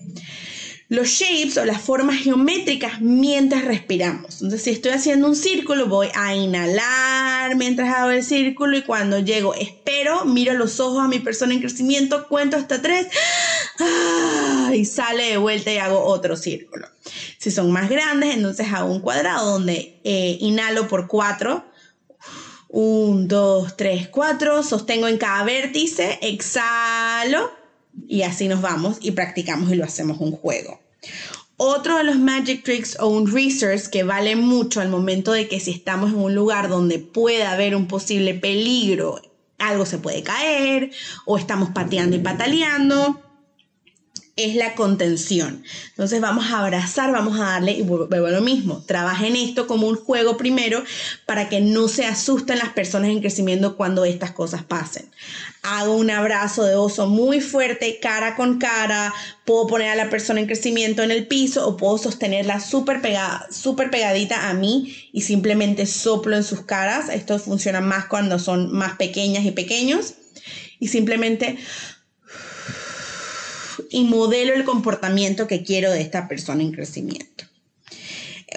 los 0.87 1.07
shapes 1.07 1.57
o 1.57 1.65
las 1.65 1.81
formas 1.81 2.17
geométricas 2.17 3.01
mientras 3.01 3.65
respiramos. 3.65 4.35
Entonces, 4.35 4.61
si 4.61 4.69
estoy 4.69 4.91
haciendo 4.91 5.27
un 5.27 5.35
círculo, 5.35 5.87
voy 5.87 6.09
a 6.13 6.35
inhalar 6.35 7.55
mientras 7.55 7.89
hago 7.95 8.11
el 8.11 8.23
círculo 8.23 8.77
y 8.77 8.83
cuando 8.83 9.19
llego, 9.19 9.55
espero, 9.55 10.25
miro 10.25 10.53
los 10.53 10.79
ojos 10.79 11.03
a 11.03 11.07
mi 11.07 11.19
persona 11.19 11.53
en 11.53 11.61
crecimiento, 11.61 12.27
cuento 12.27 12.57
hasta 12.57 12.81
tres 12.81 13.07
¡ah! 13.79 14.71
y 14.75 14.85
sale 14.85 15.31
de 15.31 15.37
vuelta 15.37 15.71
y 15.73 15.77
hago 15.77 16.03
otro 16.03 16.35
círculo. 16.37 16.87
Si 17.39 17.49
son 17.49 17.71
más 17.71 17.89
grandes, 17.89 18.35
entonces 18.35 18.67
hago 18.71 18.91
un 18.91 18.99
cuadrado 18.99 19.53
donde 19.53 19.99
eh, 20.03 20.37
inhalo 20.39 20.87
por 20.87 21.07
cuatro. 21.07 21.65
Un, 22.67 23.27
dos, 23.27 23.77
tres, 23.77 24.09
cuatro. 24.09 24.61
Sostengo 24.61 25.07
en 25.07 25.17
cada 25.17 25.43
vértice, 25.45 26.19
exhalo 26.21 27.49
y 28.07 28.23
así 28.23 28.47
nos 28.47 28.61
vamos 28.61 28.97
y 29.01 29.11
practicamos 29.11 29.71
y 29.71 29.75
lo 29.75 29.85
hacemos 29.85 30.19
un 30.19 30.31
juego. 30.31 30.79
Otro 31.57 31.97
de 31.97 32.03
los 32.03 32.17
magic 32.17 32.63
tricks 32.63 32.97
o 32.99 33.07
un 33.07 33.31
research 33.31 33.87
que 33.87 34.03
vale 34.03 34.35
mucho 34.35 34.81
al 34.81 34.89
momento 34.89 35.31
de 35.31 35.47
que 35.47 35.61
si 35.61 35.71
estamos 35.71 36.11
en 36.11 36.19
un 36.19 36.35
lugar 36.35 36.67
donde 36.67 36.99
pueda 36.99 37.53
haber 37.53 37.75
un 37.75 37.87
posible 37.87 38.33
peligro, 38.33 39.21
algo 39.57 39.85
se 39.85 39.97
puede 39.97 40.21
caer 40.21 40.91
o 41.25 41.37
estamos 41.37 41.69
pateando 41.69 42.17
y 42.17 42.19
pataleando, 42.19 43.21
es 44.35 44.55
la 44.55 44.75
contención. 44.75 45.63
Entonces 45.89 46.19
vamos 46.19 46.51
a 46.51 46.59
abrazar, 46.59 47.11
vamos 47.11 47.39
a 47.39 47.45
darle, 47.45 47.71
y 47.71 47.83
vuelvo 47.83 48.27
a 48.27 48.31
lo 48.31 48.41
mismo, 48.41 48.83
trabajen 48.85 49.35
esto 49.35 49.65
como 49.65 49.87
un 49.87 49.95
juego 49.95 50.35
primero 50.35 50.83
para 51.25 51.47
que 51.47 51.61
no 51.61 51.87
se 51.87 52.05
asusten 52.05 52.59
las 52.59 52.69
personas 52.69 53.11
en 53.11 53.21
crecimiento 53.21 53.77
cuando 53.77 54.03
estas 54.03 54.31
cosas 54.31 54.63
pasen. 54.63 55.09
Hago 55.63 55.95
un 55.95 56.11
abrazo 56.11 56.63
de 56.65 56.75
oso 56.75 57.07
muy 57.07 57.39
fuerte, 57.39 57.99
cara 58.01 58.35
con 58.35 58.59
cara, 58.59 59.13
puedo 59.45 59.67
poner 59.67 59.89
a 59.89 59.95
la 59.95 60.09
persona 60.09 60.41
en 60.41 60.47
crecimiento 60.47 61.01
en 61.01 61.11
el 61.11 61.27
piso 61.27 61.65
o 61.65 61.77
puedo 61.77 61.97
sostenerla 61.97 62.59
súper 62.59 63.01
pegada, 63.01 63.47
súper 63.49 63.89
pegadita 63.89 64.49
a 64.49 64.53
mí 64.53 65.09
y 65.13 65.21
simplemente 65.21 65.85
soplo 65.85 66.35
en 66.35 66.43
sus 66.43 66.61
caras. 66.61 67.07
Esto 67.07 67.39
funciona 67.39 67.79
más 67.79 68.05
cuando 68.05 68.37
son 68.37 68.71
más 68.73 68.97
pequeñas 68.97 69.45
y 69.45 69.51
pequeños. 69.51 70.15
Y 70.77 70.89
simplemente 70.89 71.57
y 73.95 74.03
modelo 74.03 74.53
el 74.53 74.65
comportamiento 74.65 75.47
que 75.47 75.63
quiero 75.63 75.89
de 75.89 76.01
esta 76.01 76.27
persona 76.27 76.61
en 76.61 76.73
crecimiento. 76.73 77.45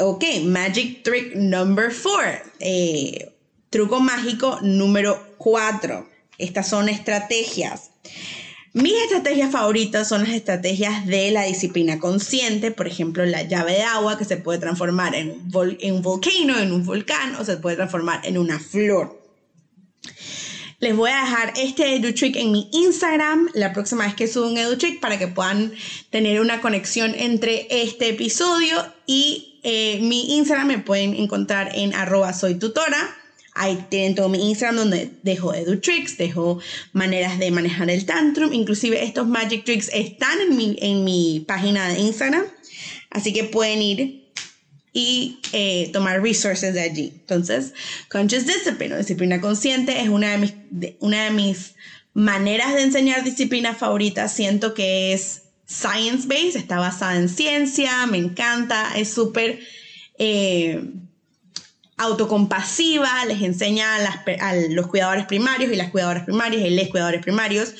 Ok, 0.01 0.25
magic 0.43 1.05
trick 1.05 1.37
number 1.37 1.93
four. 1.93 2.43
Eh, 2.59 3.31
truco 3.71 4.01
mágico 4.01 4.59
número 4.63 5.37
cuatro. 5.39 6.09
Estas 6.39 6.69
son 6.69 6.89
estrategias. 6.89 7.91
Mis 8.73 8.95
estrategias 9.05 9.53
favoritas 9.53 10.09
son 10.09 10.25
las 10.25 10.33
estrategias 10.33 11.07
de 11.07 11.31
la 11.31 11.45
disciplina 11.45 12.01
consciente, 12.01 12.73
por 12.73 12.89
ejemplo, 12.89 13.25
la 13.25 13.43
llave 13.43 13.75
de 13.75 13.83
agua 13.83 14.19
que 14.19 14.25
se 14.25 14.39
puede 14.39 14.59
transformar 14.59 15.15
en 15.15 15.41
en 15.55 15.95
un 15.95 16.03
volcano, 16.03 16.59
en 16.59 16.73
un 16.73 16.85
volcán 16.85 17.37
o 17.37 17.45
se 17.45 17.59
puede 17.59 17.77
transformar 17.77 18.23
en 18.25 18.39
una 18.39 18.59
flor. 18.59 19.18
Les 20.81 20.95
voy 20.95 21.11
a 21.11 21.23
dejar 21.23 21.55
este 21.57 21.97
EduTrick 21.97 22.37
en 22.37 22.53
mi 22.53 22.69
Instagram 22.73 23.49
la 23.55 23.73
próxima 23.73 24.05
vez 24.05 24.15
que 24.15 24.29
suba 24.29 24.47
un 24.47 24.57
EduTrick 24.57 25.01
para 25.01 25.19
que 25.19 25.27
puedan 25.27 25.73
tener 26.11 26.41
una 26.41 26.61
conexión 26.61 27.17
entre 27.17 27.67
este 27.69 28.11
episodio 28.11 28.87
y 29.05 29.59
eh, 29.65 29.99
mi 30.03 30.37
Instagram. 30.37 30.69
Me 30.69 30.79
pueden 30.79 31.15
encontrar 31.15 31.73
en 31.75 31.95
arroba 31.95 32.33
soy 32.33 32.55
tutora. 32.55 32.97
Ahí 33.55 33.87
tienen 33.91 34.15
todo 34.15 34.29
mi 34.29 34.51
Instagram 34.51 34.77
donde 34.77 35.11
dejo 35.25 35.53
EduTricks, 35.53 36.17
dejo 36.17 36.61
maneras 36.93 37.41
de 37.41 37.51
manejar 37.51 37.91
el 37.91 38.07
tantrum. 38.07 38.53
Inclusive 38.53 39.03
estos 39.03 39.27
Magic 39.27 39.65
Tricks 39.65 39.91
están 39.93 40.41
en 40.43 40.57
mi, 40.57 40.77
en 40.81 41.03
mi 41.03 41.45
página 41.49 41.89
de 41.89 41.99
Instagram. 41.99 42.45
Así 43.11 43.33
que 43.33 43.43
pueden 43.43 43.83
ir 43.83 44.28
y 44.99 45.39
eh, 45.53 45.91
tomar 45.93 46.21
resources 46.21 46.75
de 46.75 46.81
allí. 46.81 47.13
Entonces, 47.21 47.73
conscious 48.11 48.47
discipline 48.47 48.93
o 48.95 48.99
disciplina 48.99 49.41
consciente 49.41 50.01
es 50.01 50.09
una 50.09 50.33
de 50.33 50.39
mis, 50.39 50.55
una 50.99 51.27
de 51.27 51.31
mis 51.31 51.77
maneras 52.15 52.75
de 52.75 52.83
enseñar 52.83 53.23
disciplina 53.23 53.77
favorita. 53.77 54.27
Siento 54.27 54.75
que 54.75 55.13
es 55.13 55.43
science-based, 55.67 56.57
está 56.57 56.81
basada 56.81 57.15
en 57.15 57.29
ciencia, 57.29 58.07
me 58.07 58.19
encanta, 58.19 58.91
es 58.97 59.09
súper... 59.11 59.61
Eh, 60.19 60.83
autocompasiva, 62.01 63.25
les 63.27 63.43
enseña 63.43 63.97
a, 63.97 64.55
los 64.71 64.87
cuidadores 64.87 65.27
primarios 65.27 65.73
y 65.73 65.75
las 65.75 65.91
cuidadoras 65.91 66.25
primarias 66.25 66.65
y 66.65 66.71
les 66.71 66.89
cuidadores 66.89 67.21
primarios, 67.21 67.75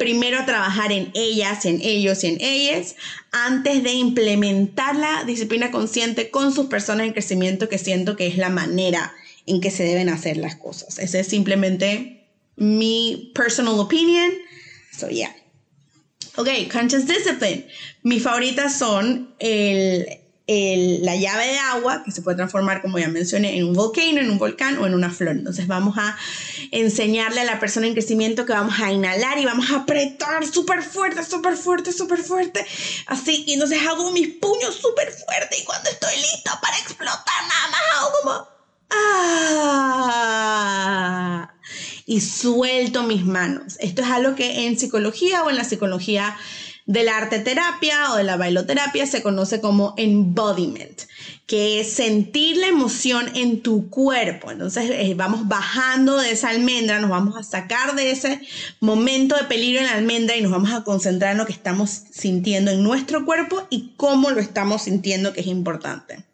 primero 0.00 0.46
trabajar 0.46 0.92
en 0.92 1.10
ellas 1.12 1.66
en 1.66 1.78
ellos 1.82 2.24
y 2.24 2.28
en 2.28 2.40
ellas, 2.40 2.96
antes 3.32 3.82
de 3.82 3.92
implementar 3.92 4.96
la 4.96 5.24
disciplina 5.24 5.70
consciente 5.70 6.30
con 6.30 6.54
sus 6.54 6.68
personas 6.68 7.06
en 7.06 7.12
crecimiento, 7.12 7.68
que 7.68 7.76
siento 7.76 8.16
que 8.16 8.26
es 8.26 8.38
la 8.38 8.48
manera 8.48 9.12
en 9.44 9.60
que 9.60 9.70
se 9.70 9.84
deben 9.84 10.08
hacer 10.08 10.38
las 10.38 10.56
cosas. 10.56 10.98
Ese 10.98 11.20
es 11.20 11.26
simplemente 11.26 12.26
mi 12.56 13.30
personal 13.34 13.78
opinion. 13.78 14.30
So, 14.98 15.10
yeah. 15.10 15.36
Ok, 16.36 16.48
conscious 16.72 17.06
discipline. 17.06 17.66
Mis 18.02 18.22
favoritas 18.22 18.78
son 18.78 19.34
el 19.38 20.19
la 21.02 21.14
llave 21.14 21.46
de 21.46 21.58
agua 21.58 22.02
que 22.04 22.10
se 22.10 22.22
puede 22.22 22.36
transformar, 22.36 22.82
como 22.82 22.98
ya 22.98 23.06
mencioné, 23.08 23.56
en 23.56 23.66
un 23.66 23.74
volcán, 23.74 24.18
en 24.18 24.28
un 24.30 24.38
volcán 24.38 24.78
o 24.78 24.86
en 24.86 24.94
una 24.94 25.10
flor. 25.10 25.36
Entonces 25.36 25.68
vamos 25.68 25.96
a 25.96 26.16
enseñarle 26.72 27.42
a 27.42 27.44
la 27.44 27.60
persona 27.60 27.86
en 27.86 27.92
crecimiento 27.92 28.46
que 28.46 28.52
vamos 28.52 28.80
a 28.80 28.90
inhalar 28.90 29.38
y 29.38 29.44
vamos 29.44 29.70
a 29.70 29.76
apretar 29.76 30.44
súper 30.46 30.82
fuerte, 30.82 31.22
súper 31.24 31.56
fuerte, 31.56 31.92
súper 31.92 32.18
fuerte. 32.18 32.66
Así, 33.06 33.44
y 33.46 33.52
entonces 33.52 33.78
hago 33.86 34.10
mis 34.10 34.26
puños 34.28 34.74
súper 34.74 35.12
fuerte 35.12 35.56
y 35.60 35.64
cuando 35.64 35.88
estoy 35.90 36.16
listo 36.16 36.50
para 36.60 36.76
explotar, 36.78 37.46
nada 37.48 37.68
más 37.70 37.80
hago 37.96 38.10
como... 38.22 38.48
¡Ah! 38.92 40.20
Y 42.06 42.20
suelto 42.22 43.04
mis 43.04 43.24
manos. 43.24 43.76
Esto 43.78 44.02
es 44.02 44.08
algo 44.08 44.34
que 44.34 44.66
en 44.66 44.76
psicología 44.76 45.44
o 45.44 45.50
en 45.50 45.56
la 45.56 45.62
psicología 45.62 46.36
de 46.90 47.04
la 47.04 47.18
arte 47.18 47.38
terapia 47.38 48.12
o 48.12 48.16
de 48.16 48.24
la 48.24 48.36
bailoterapia 48.36 49.06
se 49.06 49.22
conoce 49.22 49.60
como 49.60 49.94
embodiment, 49.96 51.02
que 51.46 51.78
es 51.78 51.92
sentir 51.92 52.56
la 52.56 52.66
emoción 52.66 53.30
en 53.36 53.62
tu 53.62 53.88
cuerpo. 53.88 54.50
Entonces 54.50 54.90
eh, 54.90 55.14
vamos 55.16 55.46
bajando 55.46 56.16
de 56.16 56.32
esa 56.32 56.48
almendra, 56.48 56.98
nos 56.98 57.10
vamos 57.10 57.36
a 57.36 57.44
sacar 57.44 57.94
de 57.94 58.10
ese 58.10 58.40
momento 58.80 59.36
de 59.36 59.44
peligro 59.44 59.78
en 59.78 59.86
la 59.86 59.92
almendra 59.92 60.36
y 60.36 60.42
nos 60.42 60.50
vamos 60.50 60.72
a 60.72 60.82
concentrar 60.82 61.30
en 61.30 61.38
lo 61.38 61.46
que 61.46 61.52
estamos 61.52 61.90
sintiendo 62.10 62.72
en 62.72 62.82
nuestro 62.82 63.24
cuerpo 63.24 63.68
y 63.70 63.92
cómo 63.96 64.30
lo 64.30 64.40
estamos 64.40 64.82
sintiendo, 64.82 65.32
que 65.32 65.42
es 65.42 65.46
importante. 65.46 66.24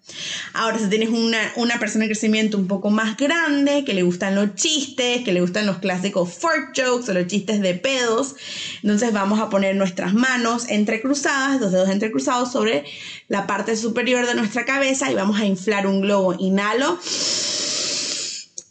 Ahora, 0.52 0.78
si 0.78 0.88
tienes 0.88 1.10
una, 1.10 1.78
persona 1.78 2.04
en 2.04 2.10
crecimiento 2.10 2.56
un 2.56 2.68
poco 2.68 2.90
más 2.90 3.16
grande, 3.16 3.84
que 3.84 3.92
le 3.92 4.02
gustan 4.02 4.34
los 4.34 4.54
chistes, 4.54 5.22
que 5.22 5.32
le 5.32 5.40
gustan 5.40 5.66
los 5.66 5.78
clásicos 5.78 6.32
fart 6.32 6.76
jokes 6.76 7.10
o 7.10 7.14
los 7.14 7.26
chistes 7.26 7.60
de 7.60 7.75
pedos, 7.75 8.36
entonces 8.82 9.12
vamos 9.12 9.40
a 9.40 9.50
poner 9.50 9.75
nuestras 9.76 10.14
manos 10.14 10.68
entrecruzadas, 10.68 11.60
los 11.60 11.72
dedos 11.72 11.90
entrecruzados 11.90 12.52
sobre 12.52 12.84
la 13.28 13.46
parte 13.46 13.76
superior 13.76 14.26
de 14.26 14.34
nuestra 14.34 14.64
cabeza 14.64 15.10
y 15.10 15.14
vamos 15.14 15.40
a 15.40 15.44
inflar 15.44 15.86
un 15.86 16.00
globo. 16.00 16.34
Inhalo, 16.38 16.98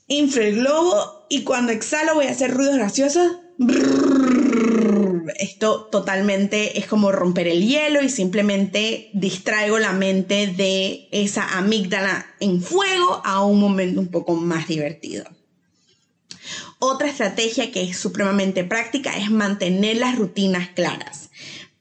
inflo 0.07 0.41
el 0.41 0.55
globo 0.55 1.25
y 1.29 1.43
cuando 1.43 1.71
exhalo 1.71 2.15
voy 2.15 2.25
a 2.27 2.31
hacer 2.31 2.51
ruidos 2.51 2.75
graciosos 2.75 3.37
esto 5.55 5.87
totalmente 5.89 6.77
es 6.77 6.85
como 6.85 7.13
romper 7.13 7.47
el 7.47 7.65
hielo 7.65 8.03
y 8.03 8.09
simplemente 8.09 9.09
distraigo 9.13 9.79
la 9.79 9.93
mente 9.93 10.47
de 10.47 11.07
esa 11.13 11.57
amígdala 11.57 12.25
en 12.41 12.61
fuego 12.61 13.21
a 13.23 13.41
un 13.41 13.61
momento 13.61 14.01
un 14.01 14.09
poco 14.09 14.35
más 14.35 14.67
divertido. 14.67 15.23
Otra 16.79 17.07
estrategia 17.07 17.71
que 17.71 17.83
es 17.83 17.97
supremamente 17.97 18.65
práctica 18.65 19.15
es 19.15 19.31
mantener 19.31 19.95
las 19.95 20.17
rutinas 20.17 20.67
claras 20.75 21.29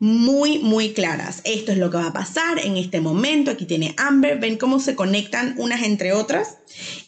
muy, 0.04 0.58
muy 0.58 0.92
claras. 0.92 1.40
Esto 1.44 1.72
es 1.72 1.78
lo 1.78 1.90
que 1.90 1.96
va 1.96 2.08
a 2.08 2.12
pasar 2.12 2.58
en 2.58 2.76
este 2.76 3.00
momento. 3.00 3.50
Aquí 3.50 3.64
tiene 3.64 3.94
Amber. 3.96 4.38
Ven 4.38 4.58
cómo 4.58 4.78
se 4.78 4.94
conectan 4.94 5.54
unas 5.56 5.82
entre 5.82 6.12
otras. 6.12 6.58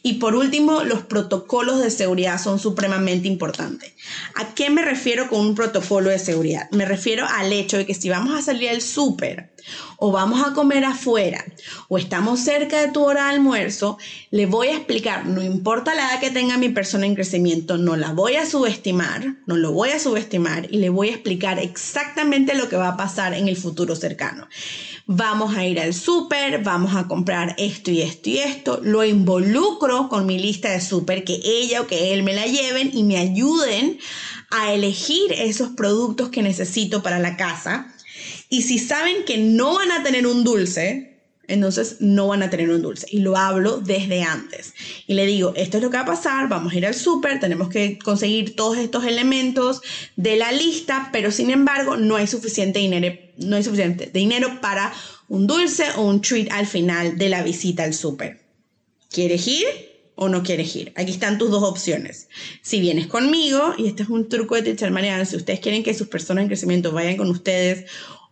Y 0.03 0.15
por 0.15 0.35
último, 0.35 0.83
los 0.83 1.03
protocolos 1.03 1.83
de 1.83 1.91
seguridad 1.91 2.41
son 2.41 2.59
supremamente 2.59 3.29
importantes. 3.29 3.93
¿A 4.35 4.55
qué 4.55 4.71
me 4.71 4.81
refiero 4.81 5.29
con 5.29 5.41
un 5.41 5.55
protocolo 5.55 6.09
de 6.09 6.19
seguridad? 6.19 6.71
Me 6.71 6.87
refiero 6.87 7.27
al 7.29 7.53
hecho 7.53 7.77
de 7.77 7.85
que 7.85 7.93
si 7.93 8.09
vamos 8.09 8.35
a 8.35 8.41
salir 8.41 8.71
al 8.71 8.81
súper 8.81 9.51
o 9.99 10.13
vamos 10.13 10.47
a 10.47 10.53
comer 10.53 10.85
afuera 10.85 11.45
o 11.89 11.99
estamos 11.99 12.41
cerca 12.41 12.81
de 12.81 12.89
tu 12.89 13.05
hora 13.05 13.25
de 13.25 13.31
almuerzo, 13.31 13.99
le 14.31 14.47
voy 14.47 14.69
a 14.69 14.77
explicar, 14.77 15.27
no 15.27 15.43
importa 15.43 15.95
la 15.95 16.11
edad 16.11 16.21
que 16.21 16.31
tenga 16.31 16.59
mi 16.59 16.69
persona 16.69 17.07
en 17.07 17.15
crecimiento, 17.15 17.79
no 17.79 17.97
la 17.97 18.13
voy 18.13 18.37
a 18.37 18.47
subestimar, 18.47 19.37
no 19.47 19.57
lo 19.57 19.73
voy 19.73 19.91
a 19.91 19.99
subestimar 19.99 20.69
y 20.71 20.79
le 20.79 20.89
voy 20.89 21.09
a 21.09 21.13
explicar 21.13 21.59
exactamente 21.59 22.55
lo 22.55 22.69
que 22.69 22.77
va 22.77 22.89
a 22.89 22.97
pasar 22.97 23.35
en 23.35 23.49
el 23.49 23.57
futuro 23.57 23.97
cercano. 23.97 24.49
Vamos 25.07 25.57
a 25.57 25.65
ir 25.65 25.79
al 25.79 25.95
súper, 25.95 26.65
vamos 26.65 26.97
a 26.97 27.07
comprar 27.07 27.55
esto 27.59 27.93
y 27.93 28.03
esto 28.03 28.29
y 28.29 28.39
esto, 28.39 28.81
lo 28.83 29.05
involucro 29.05 30.09
con 30.09 30.27
mi 30.27 30.39
lista 30.39 30.71
de 30.71 30.81
súper, 30.81 31.23
que 31.23 31.41
ella 31.45 31.83
o 31.83 31.87
que 31.87 32.13
él 32.13 32.25
me 32.25 32.35
la 32.35 32.47
lleven 32.47 32.91
y 32.93 33.05
me 33.05 33.17
ayuden 33.17 33.99
a 34.51 34.73
elegir 34.73 35.33
esos 35.33 35.71
productos 35.71 36.31
que 36.31 36.43
necesito 36.43 37.03
para 37.03 37.19
la 37.19 37.37
casa 37.37 37.93
y 38.49 38.63
si 38.63 38.79
saben 38.79 39.25
que 39.25 39.39
no 39.39 39.75
van 39.75 39.91
a 39.91 40.03
tener 40.03 40.27
un 40.27 40.45
dulce, 40.45 41.17
entonces 41.49 41.97
no 42.01 42.29
van 42.29 42.43
a 42.43 42.51
tener 42.51 42.71
un 42.71 42.83
dulce. 42.83 43.07
Y 43.11 43.21
lo 43.21 43.37
hablo 43.37 43.79
desde 43.79 44.23
antes. 44.23 44.75
Y 45.07 45.15
le 45.15 45.27
digo, 45.27 45.53
esto 45.57 45.77
es 45.77 45.83
lo 45.83 45.91
que 45.91 45.97
va 45.97 46.03
a 46.03 46.07
pasar, 46.07 46.49
vamos 46.49 46.73
a 46.73 46.77
ir 46.77 46.87
al 46.87 46.95
súper, 46.95 47.41
tenemos 47.41 47.69
que 47.69 47.99
conseguir 47.99 48.57
todos 48.57 48.79
estos 48.79 49.05
elementos 49.05 49.83
de 50.17 50.37
la 50.37 50.53
lista, 50.53 51.11
pero 51.13 51.31
sin 51.31 51.51
embargo 51.51 51.97
no 51.97 52.17
hay 52.17 52.27
suficiente 52.27 52.79
dinero, 52.79 53.19
no 53.39 53.57
hay 53.57 53.63
suficiente 53.63 54.11
dinero 54.13 54.61
para 54.61 54.93
un 55.29 55.47
dulce 55.47 55.85
o 55.97 56.03
un 56.03 56.21
treat 56.21 56.51
al 56.53 56.67
final 56.67 57.19
de 57.19 57.29
la 57.29 57.43
visita 57.43 57.85
al 57.85 57.95
súper. 57.95 58.41
¿Quieres 59.11 59.47
ir? 59.47 59.67
o 60.17 60.29
no 60.29 60.43
quieres 60.43 60.75
ir. 60.75 60.93
Aquí 60.97 61.13
están 61.13 61.39
tus 61.39 61.51
dos 61.51 61.63
opciones. 61.63 62.29
Si 62.63 62.81
vienes 62.81 63.07
conmigo, 63.07 63.75
y 63.77 63.87
este 63.87 64.03
es 64.03 64.09
un 64.09 64.29
truco 64.29 64.55
de 64.55 64.63
Teacher 64.63 64.91
Mariana, 64.91 65.27
si 65.27 65.37
ustedes 65.37 65.61
quieren 65.61 65.83
que 65.83 65.93
sus 65.93 66.09
personas 66.09 66.43
en 66.43 66.49
crecimiento 66.49 66.91
vayan 66.91 67.19
con 67.19 67.29
ustedes 67.29 67.85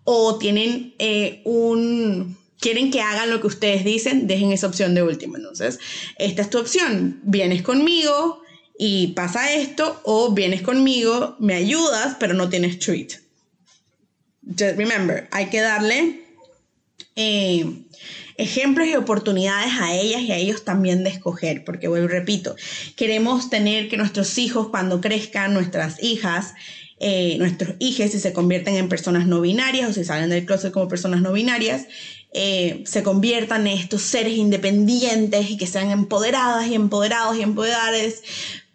o 0.04 0.38
tienen 0.38 0.94
eh, 0.98 1.40
un 1.44 2.36
quieren 2.60 2.90
que 2.90 3.02
hagan 3.02 3.30
lo 3.30 3.42
que 3.42 3.46
ustedes 3.48 3.84
dicen, 3.84 4.26
dejen 4.26 4.50
esa 4.52 4.66
opción 4.66 4.94
de 4.94 5.02
último. 5.02 5.36
Entonces, 5.36 5.78
esta 6.16 6.40
es 6.40 6.48
tu 6.48 6.58
opción. 6.58 7.20
Vienes 7.22 7.60
conmigo 7.62 8.42
y 8.78 9.08
pasa 9.08 9.54
esto, 9.54 10.00
o 10.04 10.32
vienes 10.32 10.62
conmigo, 10.62 11.36
me 11.38 11.54
ayudas, 11.54 12.16
pero 12.18 12.32
no 12.32 12.48
tienes 12.48 12.78
treat. 12.78 13.12
Just 14.46 14.76
remember, 14.76 15.28
hay 15.30 15.46
que 15.46 15.60
darle 15.60 16.20
eh, 17.16 17.82
ejemplos 18.36 18.88
y 18.88 18.96
oportunidades 18.96 19.72
a 19.80 19.94
ellas 19.94 20.22
y 20.22 20.32
a 20.32 20.36
ellos 20.36 20.64
también 20.64 21.04
de 21.04 21.10
escoger, 21.10 21.64
porque 21.64 21.88
vuelvo 21.88 22.06
y 22.06 22.08
repito, 22.08 22.56
queremos 22.96 23.50
tener 23.50 23.88
que 23.88 23.96
nuestros 23.96 24.38
hijos 24.38 24.68
cuando 24.68 25.00
crezcan, 25.00 25.54
nuestras 25.54 26.02
hijas, 26.02 26.54
eh, 27.00 27.36
nuestros 27.38 27.74
hijos, 27.80 28.10
si 28.10 28.20
se 28.20 28.32
convierten 28.32 28.76
en 28.76 28.88
personas 28.88 29.26
no 29.26 29.40
binarias 29.40 29.90
o 29.90 29.92
si 29.92 30.04
salen 30.04 30.30
del 30.30 30.46
closet 30.46 30.72
como 30.72 30.88
personas 30.88 31.20
no 31.20 31.32
binarias, 31.32 31.86
eh, 32.32 32.82
se 32.86 33.02
conviertan 33.02 33.66
en 33.66 33.78
estos 33.78 34.02
seres 34.02 34.36
independientes 34.36 35.50
y 35.50 35.56
que 35.56 35.66
sean 35.66 35.90
empoderadas 35.90 36.66
y 36.66 36.74
empoderados 36.74 37.36
y 37.36 37.42
empoderadas, 37.42 38.22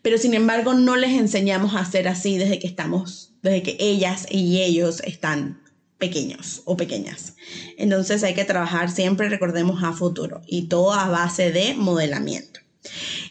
pero 0.01 0.17
sin 0.17 0.34
embargo 0.34 0.73
no 0.73 0.95
les 0.95 1.12
enseñamos 1.12 1.75
a 1.75 1.86
ser 1.86 2.08
así 2.08 2.38
desde 2.38 2.60
que 2.60 2.67
estamos, 2.67 3.34
desde 3.41 3.63
que 3.63 3.77
ellas 3.79 4.25
y 4.29 4.62
ellos 4.62 5.01
están 5.05 5.62
pequeños 5.97 6.62
o 6.65 6.77
pequeñas. 6.77 7.36
Entonces 7.77 8.23
hay 8.23 8.34
que 8.34 8.45
trabajar 8.45 8.89
siempre, 8.89 9.29
recordemos, 9.29 9.84
a 9.84 9.93
futuro 9.93 10.41
y 10.47 10.67
todo 10.67 10.93
a 10.93 11.10
base 11.10 11.51
de 11.51 11.73
modelamiento. 11.73 12.62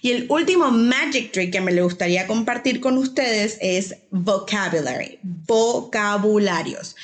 Y 0.03 0.13
el 0.13 0.27
último 0.29 0.71
magic 0.71 1.33
trick 1.33 1.53
que 1.53 1.61
me 1.61 1.73
le 1.73 1.83
gustaría 1.83 2.27
compartir 2.27 2.81
con 2.81 2.99
ustedes 2.99 3.59
es 3.61 3.97
vocabulary, 4.11 5.19
vocabularios. 5.23 6.97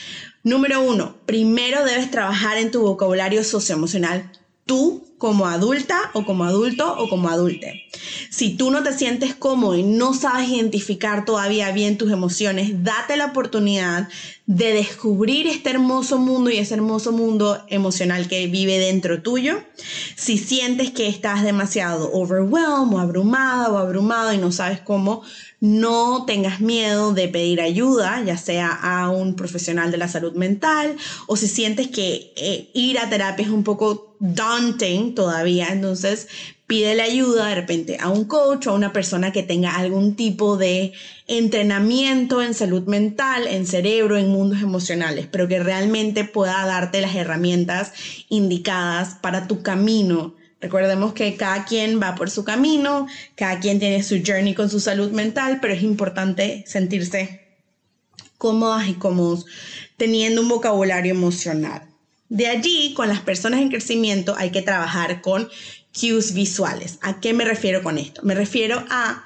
Número 0.43 0.83
uno, 0.83 1.17
primero 1.25 1.85
debes 1.85 2.11
trabajar 2.11 2.59
en 2.59 2.71
tu 2.71 2.83
vocabulario 2.83 3.43
socioemocional 3.45 4.31
tú 4.67 5.14
como 5.19 5.47
adulta 5.47 5.99
o 6.13 6.25
como 6.25 6.45
adulto 6.45 6.95
o 6.99 7.09
como 7.09 7.29
adulte. 7.29 7.85
Si 8.31 8.57
tú 8.57 8.71
no 8.71 8.83
te 8.83 8.93
sientes 8.93 9.35
cómodo 9.35 9.77
y 9.77 9.83
no 9.83 10.13
sabes 10.13 10.49
identificar 10.49 11.25
todavía 11.25 11.71
bien 11.73 11.97
tus 11.97 12.11
emociones, 12.11 12.83
date 12.83 13.17
la 13.17 13.27
oportunidad 13.27 14.09
de 14.47 14.73
descubrir 14.75 15.47
este 15.47 15.71
hermoso 15.71 16.19
mundo 16.19 16.51
y 16.51 16.59
ese 16.59 16.75
hermoso 16.75 17.13
mundo 17.13 17.65
emocional 17.69 18.29
que 18.29 18.47
vive 18.49 18.79
dentro 18.79 19.23
tuyo. 19.23 19.63
Si 20.17 20.37
sientes 20.37 20.91
que 20.91 21.09
estás 21.09 21.43
demasiado 21.43 22.13
overwhelmed 22.13 22.95
o 22.95 22.99
abrumada 22.99 23.71
o 23.71 23.79
abrumado 23.79 24.33
y 24.33 24.39
no 24.39 24.53
sabes 24.53 24.81
cómo, 24.81 25.23
no 25.61 26.27
tengas 26.27 26.61
miedo 26.61 27.15
de 27.15 27.29
pedir 27.29 27.63
ayuda, 27.63 28.23
ya 28.23 28.37
sea 28.37 28.69
a 28.69 29.09
un 29.09 29.35
profesional 29.35 29.91
de 29.91 29.97
la 29.97 30.09
salud 30.09 30.35
mental 30.35 30.97
o 31.27 31.37
si 31.37 31.49
sientes 31.49 31.89
que 31.89 32.35
eh, 32.37 32.71
ir 32.75 32.99
a 32.99 33.09
terapia 33.09 33.47
es 33.47 33.51
un 33.51 33.65
poco 33.65 34.15
daunting 34.21 35.04
todavía, 35.13 35.69
entonces 35.71 36.29
pídele 36.67 37.03
ayuda 37.03 37.49
de 37.49 37.55
repente 37.57 37.99
a 38.01 38.09
un 38.09 38.25
coach 38.25 38.67
o 38.67 38.71
a 38.71 38.75
una 38.75 38.95
persona 38.95 39.33
que 39.33 39.43
tenga 39.43 39.77
algún 39.77 40.17
tipo 40.17 40.57
de 40.57 40.95
entrenamiento 41.27 42.41
en 42.41 42.55
salud 42.55 42.85
mental, 42.87 43.47
en 43.47 43.67
cerebro, 43.67 44.17
en 44.17 44.29
mundos 44.29 44.63
emocionales, 44.63 45.27
pero 45.31 45.49
que 45.49 45.63
realmente 45.63 46.25
pueda 46.25 46.65
darte 46.65 47.03
las 47.03 47.15
herramientas 47.15 47.93
indicadas 48.31 49.17
para 49.21 49.47
tu 49.47 49.63
camino 49.63 50.35
Recordemos 50.65 51.13
que 51.13 51.37
cada 51.37 51.67
quien 51.67 52.01
va 52.01 52.15
por 52.15 52.31
su 52.31 52.43
camino, 52.43 53.07
cada 53.35 53.61
quien 53.61 53.79
tiene 53.79 54.03
su 54.03 54.23
journey 54.27 54.55
con 54.55 54.71
su 54.71 54.81
salud 54.81 55.11
mental, 55.11 55.59
pero 55.61 55.75
es 55.75 55.83
importante 55.83 56.65
sentirse 56.67 57.59
cómodas 58.39 58.89
y 58.89 58.95
cómodos 58.95 59.45
teniendo 59.99 60.41
un 60.41 60.49
vocabulario 60.49 61.13
emocional. 61.13 61.94
De 62.35 62.49
allí, 62.49 62.95
con 62.95 63.07
las 63.07 63.21
personas 63.21 63.61
en 63.61 63.69
crecimiento 63.69 64.35
hay 64.37 64.51
que 64.51 64.61
trabajar 64.61 65.21
con 65.21 65.49
cues 65.93 66.35
visuales. 66.35 66.99
¿A 67.01 67.21
qué 67.21 67.33
me 67.33 67.45
refiero 67.45 67.81
con 67.85 67.97
esto? 67.97 68.23
Me 68.25 68.35
refiero 68.35 68.85
a 68.91 69.25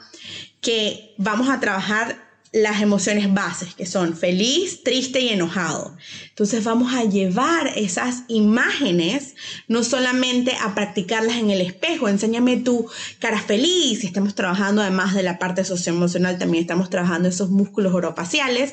que 0.60 1.14
vamos 1.16 1.48
a 1.48 1.58
trabajar 1.58 2.22
las 2.52 2.82
emociones 2.82 3.32
bases, 3.32 3.74
que 3.74 3.86
son 3.86 4.14
feliz, 4.14 4.82
triste 4.84 5.20
y 5.20 5.30
enojado. 5.30 5.96
Entonces 6.38 6.62
vamos 6.62 6.94
a 6.94 7.02
llevar 7.02 7.66
esas 7.74 8.22
imágenes, 8.28 9.34
no 9.66 9.82
solamente 9.82 10.54
a 10.62 10.72
practicarlas 10.72 11.34
en 11.34 11.50
el 11.50 11.60
espejo, 11.60 12.08
enséñame 12.08 12.58
tu 12.58 12.88
cara 13.18 13.40
feliz, 13.40 14.04
estamos 14.04 14.36
trabajando 14.36 14.80
además 14.80 15.16
de 15.16 15.24
la 15.24 15.40
parte 15.40 15.64
socioemocional, 15.64 16.38
también 16.38 16.62
estamos 16.62 16.90
trabajando 16.90 17.28
esos 17.28 17.50
músculos 17.50 17.92
orofaciales, 17.92 18.72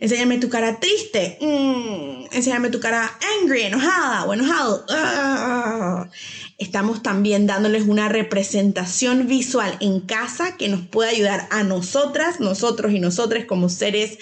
enséñame 0.00 0.36
tu 0.36 0.50
cara 0.50 0.80
triste, 0.80 1.38
mm, 1.40 2.26
enséñame 2.36 2.68
tu 2.68 2.78
cara 2.78 3.10
angry, 3.40 3.62
enojada 3.62 4.24
o 4.24 4.34
enojado. 4.34 4.84
Ah. 4.90 6.10
Estamos 6.58 7.02
también 7.02 7.46
dándoles 7.46 7.84
una 7.84 8.10
representación 8.10 9.28
visual 9.28 9.78
en 9.80 10.00
casa 10.00 10.58
que 10.58 10.68
nos 10.68 10.82
puede 10.82 11.12
ayudar 11.12 11.48
a 11.50 11.62
nosotras, 11.62 12.38
nosotros 12.38 12.92
y 12.92 13.00
nosotras 13.00 13.46
como 13.46 13.70
seres, 13.70 14.18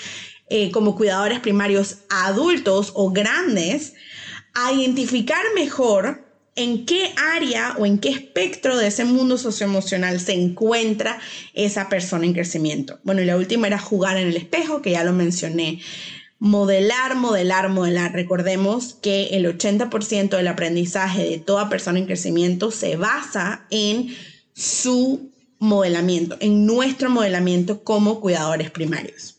eh, 0.48 0.70
como 0.70 0.96
cuidadores 0.96 1.40
primarios 1.40 1.98
adultos 2.08 2.92
o 2.94 3.10
grandes, 3.10 3.94
a 4.54 4.72
identificar 4.72 5.42
mejor 5.54 6.24
en 6.56 6.86
qué 6.86 7.12
área 7.36 7.76
o 7.78 7.84
en 7.84 7.98
qué 7.98 8.08
espectro 8.08 8.76
de 8.76 8.86
ese 8.88 9.04
mundo 9.04 9.36
socioemocional 9.36 10.18
se 10.18 10.32
encuentra 10.32 11.20
esa 11.52 11.88
persona 11.88 12.24
en 12.24 12.32
crecimiento. 12.32 12.98
Bueno, 13.04 13.20
y 13.20 13.26
la 13.26 13.36
última 13.36 13.66
era 13.66 13.78
jugar 13.78 14.16
en 14.16 14.28
el 14.28 14.36
espejo, 14.36 14.80
que 14.80 14.92
ya 14.92 15.04
lo 15.04 15.12
mencioné 15.12 15.80
modelar, 16.38 17.14
modelar, 17.16 17.68
modelar. 17.68 18.12
Recordemos 18.12 18.94
que 18.94 19.28
el 19.32 19.46
80% 19.46 20.36
del 20.36 20.48
aprendizaje 20.48 21.24
de 21.24 21.38
toda 21.38 21.68
persona 21.68 21.98
en 21.98 22.06
crecimiento 22.06 22.70
se 22.70 22.96
basa 22.96 23.66
en 23.70 24.14
su 24.54 25.30
modelamiento, 25.58 26.36
en 26.40 26.66
nuestro 26.66 27.10
modelamiento 27.10 27.84
como 27.84 28.20
cuidadores 28.20 28.70
primarios. 28.70 29.35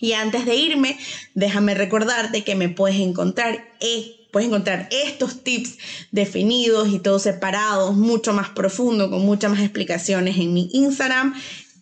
Y 0.00 0.12
antes 0.14 0.46
de 0.46 0.56
irme, 0.56 0.98
déjame 1.34 1.74
recordarte 1.74 2.44
que 2.44 2.54
me 2.54 2.68
puedes 2.68 2.98
encontrar, 2.98 3.68
eh, 3.80 4.26
puedes 4.32 4.48
encontrar 4.48 4.88
estos 4.90 5.42
tips 5.44 5.78
definidos 6.10 6.88
y 6.88 6.98
todos 6.98 7.22
separados, 7.22 7.94
mucho 7.94 8.32
más 8.32 8.48
profundo, 8.50 9.10
con 9.10 9.24
muchas 9.24 9.50
más 9.50 9.60
explicaciones 9.60 10.36
en 10.38 10.54
mi 10.54 10.70
Instagram 10.72 11.34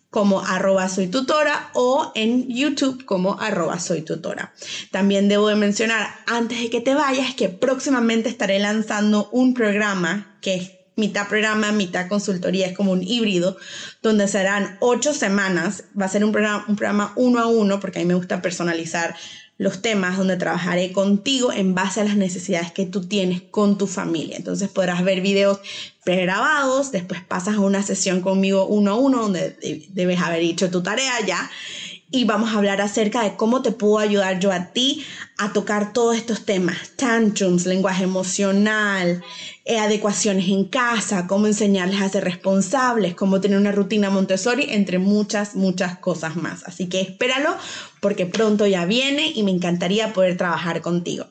como 0.09 0.41
arroba 0.41 0.89
soy 0.89 1.07
tutora 1.07 1.69
o 1.73 2.11
en 2.15 2.47
YouTube 2.47 3.05
como 3.05 3.39
arroba 3.39 3.79
soy 3.79 4.01
tutora. 4.01 4.53
También 4.91 5.29
debo 5.29 5.47
de 5.49 5.55
mencionar 5.55 6.09
antes 6.25 6.59
de 6.59 6.69
que 6.69 6.81
te 6.81 6.95
vayas 6.95 7.35
que 7.35 7.49
próximamente 7.49 8.29
estaré 8.29 8.59
lanzando 8.59 9.29
un 9.31 9.53
programa 9.53 10.37
que 10.41 10.55
es 10.55 10.71
mitad 10.99 11.27
programa, 11.27 11.71
mitad 11.71 12.07
consultoría, 12.07 12.67
es 12.67 12.75
como 12.75 12.91
un 12.91 13.01
híbrido, 13.01 13.57
donde 14.03 14.27
serán 14.27 14.77
ocho 14.79 15.13
semanas, 15.13 15.85
va 15.99 16.05
a 16.05 16.09
ser 16.09 16.23
un 16.23 16.31
programa, 16.31 16.65
un 16.67 16.75
programa 16.75 17.13
uno 17.15 17.39
a 17.39 17.47
uno, 17.47 17.79
porque 17.79 17.99
a 17.99 18.01
mí 18.01 18.07
me 18.07 18.15
gusta 18.15 18.41
personalizar 18.41 19.15
los 19.59 19.81
temas 19.81 20.17
donde 20.17 20.37
trabajaré 20.37 20.93
contigo 20.93 21.51
en 21.51 21.75
base 21.75 21.99
a 21.99 22.05
las 22.05 22.15
necesidades 22.15 22.71
que 22.71 22.85
tú 22.85 23.07
tienes 23.07 23.41
con 23.41 23.77
tu 23.77 23.87
familia. 23.87 24.37
Entonces 24.37 24.69
podrás 24.69 25.03
ver 25.03 25.19
videos 25.19 25.59
pregrabados, 26.05 26.93
después 26.93 27.21
pasas 27.21 27.55
a 27.55 27.59
una 27.59 27.83
sesión 27.83 28.21
conmigo 28.21 28.65
uno 28.67 28.91
a 28.91 28.95
uno 28.95 29.21
donde 29.23 29.57
debes 29.89 30.21
haber 30.21 30.41
hecho 30.41 30.71
tu 30.71 30.81
tarea 30.81 31.13
ya 31.27 31.51
y 32.11 32.23
vamos 32.23 32.51
a 32.51 32.57
hablar 32.57 32.81
acerca 32.81 33.23
de 33.23 33.35
cómo 33.35 33.61
te 33.61 33.71
puedo 33.71 33.99
ayudar 33.99 34.39
yo 34.39 34.51
a 34.51 34.71
ti 34.71 35.05
a 35.37 35.53
tocar 35.53 35.93
todos 35.93 36.15
estos 36.15 36.45
temas, 36.45 36.91
tantrums, 36.95 37.65
lenguaje 37.65 38.03
emocional, 38.03 39.21
adecuaciones 39.77 40.47
en 40.47 40.65
casa, 40.65 41.27
cómo 41.27 41.45
enseñarles 41.45 42.01
a 42.01 42.09
ser 42.09 42.23
responsables, 42.23 43.13
cómo 43.13 43.39
tener 43.41 43.59
una 43.59 43.71
rutina 43.71 44.09
Montessori, 44.09 44.67
entre 44.69 44.97
muchas, 44.97 45.55
muchas 45.55 45.97
cosas 45.99 46.35
más. 46.35 46.63
Así 46.63 46.87
que 46.87 47.01
espéralo 47.01 47.55
porque 47.99 48.25
pronto 48.25 48.65
ya 48.65 48.85
viene 48.85 49.31
y 49.35 49.43
me 49.43 49.51
encantaría 49.51 50.13
poder 50.13 50.37
trabajar 50.37 50.81
contigo. 50.81 51.27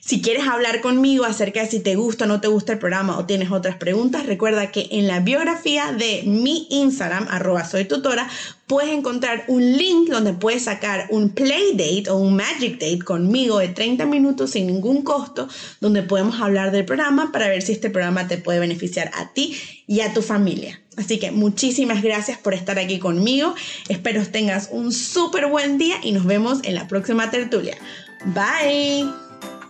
Si 0.00 0.20
quieres 0.20 0.46
hablar 0.46 0.80
conmigo 0.80 1.24
acerca 1.24 1.62
de 1.62 1.70
si 1.70 1.80
te 1.80 1.94
gusta 1.94 2.24
o 2.24 2.28
no 2.28 2.40
te 2.40 2.48
gusta 2.48 2.72
el 2.72 2.78
programa 2.78 3.18
o 3.18 3.26
tienes 3.26 3.50
otras 3.50 3.76
preguntas, 3.76 4.26
recuerda 4.26 4.70
que 4.70 4.88
en 4.90 5.06
la 5.06 5.20
biografía 5.20 5.92
de 5.92 6.24
mi 6.26 6.66
Instagram, 6.70 7.26
arroba 7.30 7.64
soy 7.64 7.84
tutora, 7.84 8.28
puedes 8.66 8.90
encontrar 8.90 9.44
un 9.48 9.76
link 9.76 10.10
donde 10.10 10.34
puedes 10.34 10.64
sacar 10.64 11.06
un 11.10 11.30
play 11.30 11.72
date 11.72 12.10
o 12.10 12.16
un 12.16 12.36
magic 12.36 12.74
date 12.78 13.00
conmigo 13.00 13.58
de 13.58 13.68
30 13.68 14.04
minutos 14.06 14.50
sin 14.50 14.66
ningún 14.66 15.02
costo, 15.02 15.48
donde 15.80 16.02
podemos 16.02 16.40
hablar 16.40 16.70
del 16.70 16.84
programa 16.84 17.32
para 17.32 17.48
ver 17.48 17.62
si 17.62 17.72
este 17.78 17.90
programa 17.90 18.28
te 18.28 18.38
puede 18.38 18.58
beneficiar 18.58 19.10
a 19.14 19.32
ti 19.32 19.56
y 19.86 20.00
a 20.00 20.12
tu 20.12 20.22
familia. 20.22 20.80
Así 20.96 21.18
que 21.18 21.30
muchísimas 21.30 22.02
gracias 22.02 22.38
por 22.38 22.54
estar 22.54 22.78
aquí 22.78 22.98
conmigo. 22.98 23.54
Espero 23.88 24.26
tengas 24.26 24.68
un 24.72 24.92
súper 24.92 25.46
buen 25.46 25.78
día 25.78 25.96
y 26.02 26.12
nos 26.12 26.26
vemos 26.26 26.60
en 26.64 26.74
la 26.74 26.88
próxima 26.88 27.30
tertulia. 27.30 27.76
Bye. 28.26 29.27